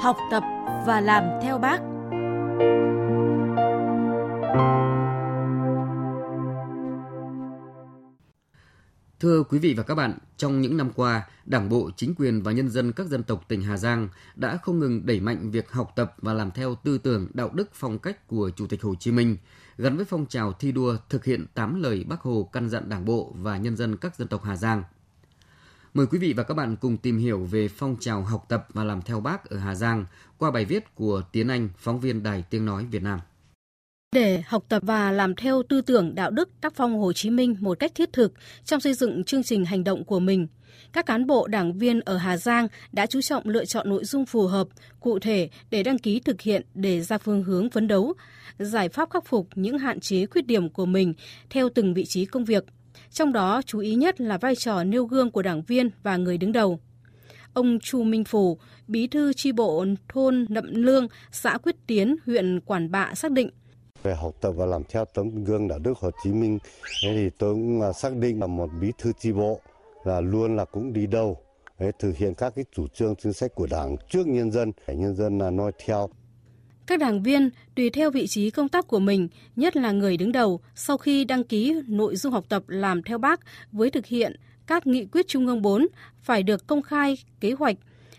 Học 0.01 0.17
tập 0.31 0.43
và 0.87 1.01
làm 1.01 1.23
theo 1.43 1.57
bác. 1.57 1.81
Thưa 9.19 9.43
quý 9.43 9.59
vị 9.59 9.73
và 9.77 9.83
các 9.83 9.95
bạn, 9.95 10.17
trong 10.37 10.61
những 10.61 10.77
năm 10.77 10.91
qua, 10.95 11.27
Đảng 11.45 11.69
bộ, 11.69 11.89
chính 11.97 12.15
quyền 12.15 12.41
và 12.41 12.51
nhân 12.51 12.69
dân 12.69 12.91
các 12.91 13.07
dân 13.07 13.23
tộc 13.23 13.45
tỉnh 13.47 13.61
Hà 13.61 13.77
Giang 13.77 14.09
đã 14.35 14.57
không 14.57 14.79
ngừng 14.79 15.05
đẩy 15.05 15.19
mạnh 15.19 15.51
việc 15.51 15.71
học 15.71 15.91
tập 15.95 16.15
và 16.17 16.33
làm 16.33 16.51
theo 16.51 16.75
tư 16.75 16.97
tưởng 16.97 17.27
đạo 17.33 17.49
đức 17.53 17.69
phong 17.73 17.99
cách 17.99 18.27
của 18.27 18.49
Chủ 18.55 18.67
tịch 18.67 18.81
Hồ 18.81 18.95
Chí 18.95 19.11
Minh, 19.11 19.37
gắn 19.77 19.95
với 19.95 20.05
phong 20.05 20.25
trào 20.25 20.53
thi 20.53 20.71
đua 20.71 20.97
thực 21.09 21.25
hiện 21.25 21.45
8 21.53 21.81
lời 21.81 22.05
Bác 22.07 22.21
Hồ 22.21 22.49
căn 22.53 22.69
dặn 22.69 22.89
Đảng 22.89 23.05
bộ 23.05 23.33
và 23.37 23.57
nhân 23.57 23.75
dân 23.75 23.97
các 23.97 24.15
dân 24.15 24.27
tộc 24.27 24.43
Hà 24.43 24.55
Giang. 24.55 24.83
Mời 25.97 26.05
quý 26.07 26.19
vị 26.19 26.33
và 26.33 26.43
các 26.43 26.53
bạn 26.53 26.75
cùng 26.75 26.97
tìm 26.97 27.17
hiểu 27.17 27.45
về 27.51 27.67
phong 27.67 27.97
trào 27.99 28.21
học 28.21 28.45
tập 28.49 28.67
và 28.73 28.83
làm 28.83 29.01
theo 29.01 29.19
Bác 29.19 29.49
ở 29.49 29.57
Hà 29.57 29.75
Giang 29.75 30.05
qua 30.37 30.51
bài 30.51 30.65
viết 30.65 30.95
của 30.95 31.21
Tiến 31.31 31.47
Anh, 31.47 31.69
phóng 31.77 31.99
viên 31.99 32.23
Đài 32.23 32.43
Tiếng 32.49 32.65
Nói 32.65 32.85
Việt 32.91 33.03
Nam. 33.03 33.19
Để 34.15 34.43
học 34.47 34.65
tập 34.69 34.83
và 34.85 35.11
làm 35.11 35.35
theo 35.35 35.63
tư 35.69 35.81
tưởng 35.81 36.15
đạo 36.15 36.31
đức 36.31 36.49
tác 36.61 36.73
phong 36.75 36.99
Hồ 36.99 37.13
Chí 37.13 37.29
Minh 37.29 37.55
một 37.59 37.79
cách 37.79 37.91
thiết 37.95 38.13
thực 38.13 38.33
trong 38.65 38.79
xây 38.79 38.93
dựng 38.93 39.23
chương 39.23 39.43
trình 39.43 39.65
hành 39.65 39.83
động 39.83 40.05
của 40.05 40.19
mình, 40.19 40.47
các 40.93 41.05
cán 41.05 41.27
bộ 41.27 41.47
đảng 41.47 41.77
viên 41.77 41.99
ở 41.99 42.17
Hà 42.17 42.37
Giang 42.37 42.67
đã 42.91 43.05
chú 43.05 43.21
trọng 43.21 43.49
lựa 43.49 43.65
chọn 43.65 43.89
nội 43.89 44.05
dung 44.05 44.25
phù 44.25 44.47
hợp, 44.47 44.67
cụ 44.99 45.19
thể 45.19 45.49
để 45.69 45.83
đăng 45.83 45.97
ký 45.97 46.19
thực 46.19 46.41
hiện 46.41 46.65
để 46.73 47.01
ra 47.01 47.17
phương 47.17 47.43
hướng 47.43 47.69
phấn 47.69 47.87
đấu, 47.87 48.13
giải 48.59 48.89
pháp 48.89 49.09
khắc 49.09 49.25
phục 49.25 49.47
những 49.55 49.77
hạn 49.77 49.99
chế 49.99 50.25
khuyết 50.25 50.47
điểm 50.47 50.69
của 50.69 50.85
mình 50.85 51.13
theo 51.49 51.69
từng 51.75 51.93
vị 51.93 52.05
trí 52.05 52.25
công 52.25 52.45
việc. 52.45 52.65
Trong 53.11 53.33
đó 53.33 53.61
chú 53.65 53.79
ý 53.79 53.95
nhất 53.95 54.21
là 54.21 54.37
vai 54.37 54.55
trò 54.55 54.83
nêu 54.83 55.05
gương 55.05 55.31
của 55.31 55.41
đảng 55.41 55.61
viên 55.61 55.89
và 56.03 56.17
người 56.17 56.37
đứng 56.37 56.51
đầu. 56.51 56.79
Ông 57.53 57.79
Chu 57.79 58.03
Minh 58.03 58.23
Phủ, 58.23 58.57
bí 58.87 59.07
thư 59.07 59.33
tri 59.33 59.51
bộ 59.51 59.85
thôn 60.09 60.45
Nậm 60.49 60.75
Lương, 60.75 61.07
xã 61.31 61.57
Quyết 61.57 61.75
Tiến, 61.87 62.15
huyện 62.25 62.59
Quản 62.59 62.91
Bạ 62.91 63.11
xác 63.15 63.31
định– 63.31 63.49
về 64.03 64.15
học 64.15 64.35
tập 64.41 64.51
và 64.51 64.65
làm 64.65 64.83
theo 64.83 65.05
tấm 65.05 65.43
gương 65.43 65.67
đạo 65.67 65.79
đức 65.79 65.97
Hồ 65.97 66.09
Chí 66.23 66.31
Minh 66.31 66.59
thế 67.03 67.13
thì 67.15 67.29
tôi 67.37 67.53
cũng 67.53 67.81
à, 67.81 67.93
xác 67.93 68.15
định 68.15 68.39
là 68.39 68.47
một 68.47 68.69
bí 68.81 68.91
thư 68.97 69.11
tri 69.19 69.31
bộ 69.31 69.59
là 70.03 70.21
luôn 70.21 70.55
là 70.55 70.65
cũng 70.65 70.93
đi 70.93 71.07
đâu 71.07 71.37
để 71.79 71.91
thực 71.99 72.17
hiện 72.17 72.33
các 72.33 72.53
cái 72.55 72.65
chủ 72.75 72.87
trương 72.87 73.15
chính 73.15 73.33
sách 73.33 73.55
của 73.55 73.67
đảng 73.71 73.95
trước 74.09 74.27
nhân 74.27 74.51
dân 74.51 74.71
để 74.87 74.95
nhân 74.95 75.15
dân 75.15 75.37
là 75.37 75.49
noi 75.49 75.71
theo 75.85 76.09
các 76.87 76.99
đảng 76.99 77.23
viên 77.23 77.49
tùy 77.75 77.89
theo 77.89 78.11
vị 78.11 78.27
trí 78.27 78.49
công 78.49 78.69
tác 78.69 78.87
của 78.87 78.99
mình, 78.99 79.27
nhất 79.55 79.75
là 79.75 79.91
người 79.91 80.17
đứng 80.17 80.31
đầu, 80.31 80.59
sau 80.75 80.97
khi 80.97 81.25
đăng 81.25 81.43
ký 81.43 81.73
nội 81.87 82.15
dung 82.15 82.33
học 82.33 82.45
tập 82.49 82.63
làm 82.67 83.03
theo 83.03 83.17
bác 83.17 83.39
với 83.71 83.89
thực 83.89 84.05
hiện 84.05 84.35
các 84.67 84.87
nghị 84.87 85.05
quyết 85.05 85.27
Trung 85.27 85.47
ương 85.47 85.61
4 85.61 85.87
phải 86.21 86.43
được 86.43 86.67
công 86.67 86.81
khai 86.81 87.17
kế 87.39 87.51
hoạch, 87.51 87.75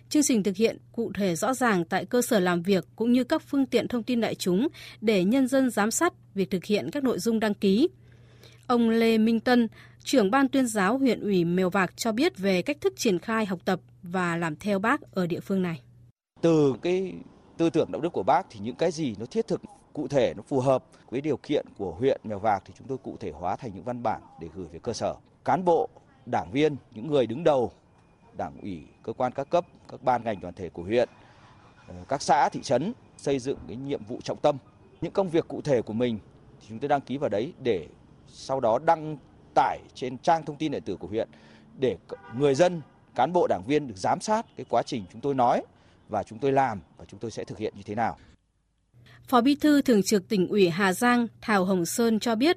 chương 0.08 0.22
trình 0.22 0.42
thực 0.42 0.56
hiện 0.56 0.78
cụ 0.92 1.12
thể 1.14 1.36
rõ 1.36 1.54
ràng 1.54 1.84
tại 1.84 2.04
cơ 2.04 2.22
sở 2.22 2.40
làm 2.40 2.62
việc 2.62 2.84
cũng 2.96 3.12
như 3.12 3.24
các 3.24 3.42
phương 3.42 3.66
tiện 3.66 3.88
thông 3.88 4.02
tin 4.02 4.20
đại 4.20 4.34
chúng 4.34 4.68
để 5.00 5.24
nhân 5.24 5.48
dân 5.48 5.70
giám 5.70 5.90
sát 5.90 6.12
việc 6.34 6.50
thực 6.50 6.64
hiện 6.64 6.90
các 6.90 7.04
nội 7.04 7.18
dung 7.18 7.40
đăng 7.40 7.54
ký. 7.54 7.88
Ông 8.66 8.90
Lê 8.90 9.18
Minh 9.18 9.40
Tân, 9.40 9.68
trưởng 10.04 10.30
ban 10.30 10.48
tuyên 10.48 10.66
giáo 10.66 10.98
huyện 10.98 11.20
ủy 11.20 11.44
Mèo 11.44 11.70
Vạc 11.70 11.96
cho 11.96 12.12
biết 12.12 12.38
về 12.38 12.62
cách 12.62 12.80
thức 12.80 12.92
triển 12.96 13.18
khai 13.18 13.46
học 13.46 13.58
tập 13.64 13.80
và 14.02 14.36
làm 14.36 14.56
theo 14.56 14.78
bác 14.78 15.00
ở 15.12 15.26
địa 15.26 15.40
phương 15.40 15.62
này. 15.62 15.80
Từ 16.42 16.74
cái 16.82 17.14
tư 17.58 17.70
tưởng 17.70 17.92
đạo 17.92 18.00
đức 18.00 18.12
của 18.12 18.22
bác 18.22 18.46
thì 18.50 18.60
những 18.60 18.76
cái 18.76 18.90
gì 18.90 19.14
nó 19.18 19.26
thiết 19.26 19.46
thực 19.46 19.62
cụ 19.92 20.08
thể 20.08 20.34
nó 20.36 20.42
phù 20.42 20.60
hợp 20.60 20.84
với 21.10 21.20
điều 21.20 21.36
kiện 21.36 21.66
của 21.78 21.92
huyện 21.98 22.20
Mèo 22.24 22.38
Vạc 22.38 22.62
thì 22.66 22.74
chúng 22.78 22.88
tôi 22.88 22.98
cụ 22.98 23.16
thể 23.20 23.30
hóa 23.30 23.56
thành 23.56 23.70
những 23.74 23.84
văn 23.84 24.02
bản 24.02 24.20
để 24.40 24.48
gửi 24.54 24.66
về 24.72 24.78
cơ 24.82 24.92
sở. 24.92 25.14
Cán 25.44 25.64
bộ, 25.64 25.88
đảng 26.26 26.50
viên, 26.52 26.76
những 26.94 27.06
người 27.06 27.26
đứng 27.26 27.44
đầu 27.44 27.72
đảng 28.36 28.60
ủy, 28.62 28.82
cơ 29.02 29.12
quan 29.12 29.32
các 29.32 29.50
cấp, 29.50 29.66
các 29.88 30.02
ban 30.02 30.24
ngành 30.24 30.40
đoàn 30.40 30.54
thể 30.54 30.68
của 30.68 30.82
huyện, 30.82 31.08
ờ, 31.88 31.94
các 32.08 32.22
xã, 32.22 32.48
thị 32.48 32.60
trấn 32.62 32.92
xây 33.16 33.38
dựng 33.38 33.58
cái 33.68 33.76
nhiệm 33.76 34.04
vụ 34.04 34.20
trọng 34.24 34.38
tâm. 34.38 34.56
Những 35.00 35.12
công 35.12 35.28
việc 35.28 35.48
cụ 35.48 35.60
thể 35.60 35.82
của 35.82 35.92
mình 35.92 36.18
thì 36.60 36.66
chúng 36.68 36.78
tôi 36.78 36.88
đăng 36.88 37.00
ký 37.00 37.16
vào 37.16 37.28
đấy 37.28 37.52
để 37.62 37.86
sau 38.28 38.60
đó 38.60 38.78
đăng 38.78 39.16
tải 39.54 39.78
trên 39.94 40.18
trang 40.18 40.44
thông 40.44 40.56
tin 40.56 40.72
điện 40.72 40.82
tử 40.82 40.96
của 40.96 41.08
huyện 41.08 41.28
để 41.78 41.96
người 42.34 42.54
dân, 42.54 42.82
cán 43.14 43.32
bộ 43.32 43.46
đảng 43.46 43.62
viên 43.66 43.88
được 43.88 43.96
giám 43.96 44.20
sát 44.20 44.46
cái 44.56 44.66
quá 44.68 44.82
trình 44.82 45.04
chúng 45.12 45.20
tôi 45.20 45.34
nói 45.34 45.62
và 46.08 46.22
chúng 46.22 46.38
tôi 46.38 46.52
làm 46.52 46.80
và 46.96 47.04
chúng 47.04 47.20
tôi 47.20 47.30
sẽ 47.30 47.44
thực 47.44 47.58
hiện 47.58 47.74
như 47.76 47.82
thế 47.82 47.94
nào. 47.94 48.18
Phó 49.28 49.40
Bí 49.40 49.54
thư 49.54 49.82
Thường 49.82 50.02
trực 50.02 50.28
tỉnh 50.28 50.48
ủy 50.48 50.68
Hà 50.68 50.92
Giang 50.92 51.26
Thảo 51.40 51.64
Hồng 51.64 51.86
Sơn 51.86 52.20
cho 52.20 52.34
biết, 52.34 52.56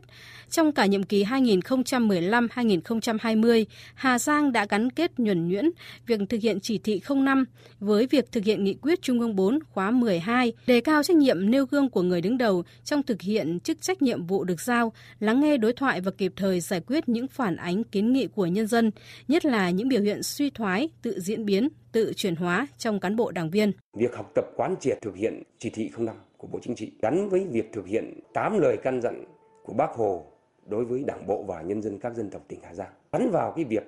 trong 0.49 0.71
cả 0.71 0.85
nhiệm 0.85 1.03
kỳ 1.03 1.23
2015-2020, 1.23 3.65
Hà 3.93 4.19
Giang 4.19 4.51
đã 4.51 4.65
gắn 4.69 4.89
kết 4.89 5.11
nhuần 5.17 5.47
nhuyễn 5.47 5.69
việc 6.05 6.19
thực 6.29 6.41
hiện 6.41 6.59
chỉ 6.61 6.77
thị 6.77 7.01
05 7.15 7.45
với 7.79 8.07
việc 8.07 8.31
thực 8.31 8.43
hiện 8.43 8.63
nghị 8.63 8.73
quyết 8.73 9.01
Trung 9.01 9.19
ương 9.19 9.35
4 9.35 9.59
khóa 9.69 9.91
12, 9.91 10.53
đề 10.67 10.81
cao 10.81 11.03
trách 11.03 11.17
nhiệm 11.17 11.51
nêu 11.51 11.65
gương 11.65 11.89
của 11.89 12.01
người 12.01 12.21
đứng 12.21 12.37
đầu 12.37 12.63
trong 12.83 13.03
thực 13.03 13.21
hiện 13.21 13.59
chức 13.59 13.81
trách 13.81 14.01
nhiệm 14.01 14.25
vụ 14.25 14.43
được 14.43 14.61
giao, 14.61 14.93
lắng 15.19 15.39
nghe 15.39 15.57
đối 15.57 15.73
thoại 15.73 16.01
và 16.01 16.11
kịp 16.11 16.33
thời 16.35 16.59
giải 16.59 16.81
quyết 16.87 17.09
những 17.09 17.27
phản 17.27 17.55
ánh 17.55 17.83
kiến 17.83 18.13
nghị 18.13 18.27
của 18.27 18.45
nhân 18.45 18.67
dân, 18.67 18.91
nhất 19.27 19.45
là 19.45 19.69
những 19.69 19.87
biểu 19.87 20.01
hiện 20.01 20.23
suy 20.23 20.49
thoái, 20.49 20.89
tự 21.01 21.19
diễn 21.19 21.45
biến, 21.45 21.69
tự 21.91 22.13
chuyển 22.15 22.35
hóa 22.35 22.67
trong 22.77 22.99
cán 22.99 23.15
bộ 23.15 23.31
đảng 23.31 23.49
viên. 23.49 23.71
Việc 23.97 24.15
học 24.15 24.31
tập 24.35 24.45
quán 24.55 24.75
triệt 24.79 24.97
thực 25.01 25.15
hiện 25.15 25.43
chỉ 25.59 25.69
thị 25.69 25.89
05 25.97 26.15
của 26.37 26.47
Bộ 26.47 26.59
Chính 26.61 26.75
trị 26.75 26.91
gắn 27.01 27.29
với 27.29 27.47
việc 27.51 27.69
thực 27.73 27.87
hiện 27.87 28.19
8 28.33 28.59
lời 28.59 28.77
căn 28.83 29.01
dặn 29.01 29.23
của 29.63 29.73
Bác 29.73 29.91
Hồ 29.91 30.25
đối 30.65 30.85
với 30.85 31.03
Đảng 31.03 31.27
bộ 31.27 31.43
và 31.43 31.61
nhân 31.61 31.81
dân 31.81 31.99
các 31.99 32.15
dân 32.15 32.29
tộc 32.29 32.41
tỉnh 32.47 32.59
Hà 32.63 32.73
Giang. 32.73 32.91
Gắn 33.11 33.31
vào 33.31 33.53
cái 33.55 33.65
việc 33.65 33.83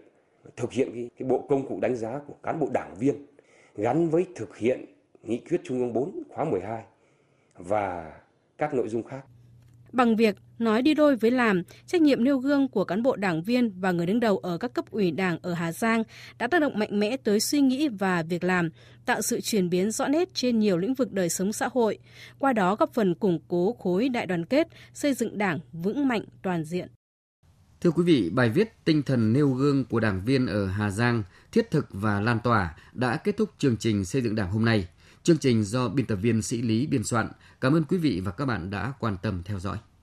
thực 0.56 0.72
hiện 0.72 0.90
cái, 0.94 1.10
cái 1.20 1.30
bộ 1.30 1.46
công 1.50 1.68
cụ 1.68 1.80
đánh 1.80 1.96
giá 1.96 2.20
của 2.28 2.34
cán 2.44 2.60
bộ 2.60 2.68
đảng 2.72 2.96
viên 2.96 3.26
gắn 3.76 4.10
với 4.10 4.26
thực 4.36 4.58
hiện 4.58 4.86
nghị 5.24 5.38
quyết 5.38 5.62
Trung 5.64 5.80
ương 5.80 5.94
4 5.94 6.24
khóa 6.30 6.46
12 6.46 6.84
và 7.58 8.14
các 8.58 8.74
nội 8.74 8.90
dung 8.90 9.04
khác. 9.04 9.26
Bằng 9.93 10.15
việc 10.15 10.36
nói 10.60 10.82
đi 10.82 10.93
đôi 10.93 11.15
với 11.15 11.32
làm, 11.32 11.63
trách 11.86 12.01
nhiệm 12.01 12.23
nêu 12.23 12.38
gương 12.38 12.67
của 12.67 12.86
cán 12.86 13.03
bộ 13.03 13.15
đảng 13.15 13.43
viên 13.43 13.71
và 13.79 13.91
người 13.91 14.06
đứng 14.06 14.19
đầu 14.19 14.38
ở 14.38 14.58
các 14.58 14.73
cấp 14.73 14.86
ủy 14.91 15.12
đảng 15.12 15.38
ở 15.41 15.53
Hà 15.53 15.71
Giang 15.71 16.03
đã 16.38 16.47
tác 16.47 16.62
động 16.62 16.79
mạnh 16.79 16.99
mẽ 16.99 17.17
tới 17.17 17.39
suy 17.39 17.62
nghĩ 17.62 17.88
và 17.88 18.23
việc 18.23 18.43
làm, 18.43 18.69
tạo 19.06 19.21
sự 19.21 19.41
chuyển 19.41 19.69
biến 19.69 19.91
rõ 19.91 20.08
nét 20.08 20.29
trên 20.34 20.60
nhiều 20.60 20.77
lĩnh 20.77 20.93
vực 20.93 21.12
đời 21.12 21.29
sống 21.29 21.53
xã 21.53 21.69
hội, 21.73 21.97
qua 22.39 22.53
đó 22.53 22.75
góp 22.75 22.93
phần 22.93 23.15
củng 23.15 23.39
cố 23.47 23.75
khối 23.79 24.10
đại 24.10 24.25
đoàn 24.25 24.45
kết, 24.45 24.67
xây 24.93 25.13
dựng 25.13 25.38
đảng 25.38 25.60
vững 25.73 26.08
mạnh 26.08 26.23
toàn 26.41 26.63
diện. 26.63 26.88
Thưa 27.82 27.91
quý 27.91 28.03
vị, 28.03 28.29
bài 28.34 28.49
viết 28.49 28.86
Tinh 28.86 29.03
thần 29.03 29.34
nêu 29.34 29.49
gương 29.49 29.86
của 29.86 29.99
đảng 29.99 30.25
viên 30.25 30.47
ở 30.47 30.67
Hà 30.67 30.89
Giang 30.89 31.23
thiết 31.51 31.71
thực 31.71 31.88
và 31.89 32.21
lan 32.21 32.39
tỏa 32.43 32.75
đã 32.93 33.17
kết 33.17 33.38
thúc 33.38 33.49
chương 33.58 33.77
trình 33.77 34.06
xây 34.06 34.21
dựng 34.21 34.36
đảng 34.36 34.51
hôm 34.51 34.65
nay. 34.65 34.88
Chương 35.24 35.38
trình 35.38 35.64
do 35.64 35.90
biên 35.90 36.06
tập 36.06 36.16
viên 36.16 36.42
Sĩ 36.42 36.62
Lý 36.62 36.88
biên 36.88 37.04
soạn. 37.04 37.30
Cảm 37.62 37.74
ơn 37.74 37.84
quý 37.84 37.98
vị 37.98 38.22
và 38.26 38.32
các 38.32 38.46
bạn 38.46 38.70
đã 38.70 38.94
quan 39.00 39.18
tâm 39.22 39.42
theo 39.46 39.60
dõi. 39.60 39.78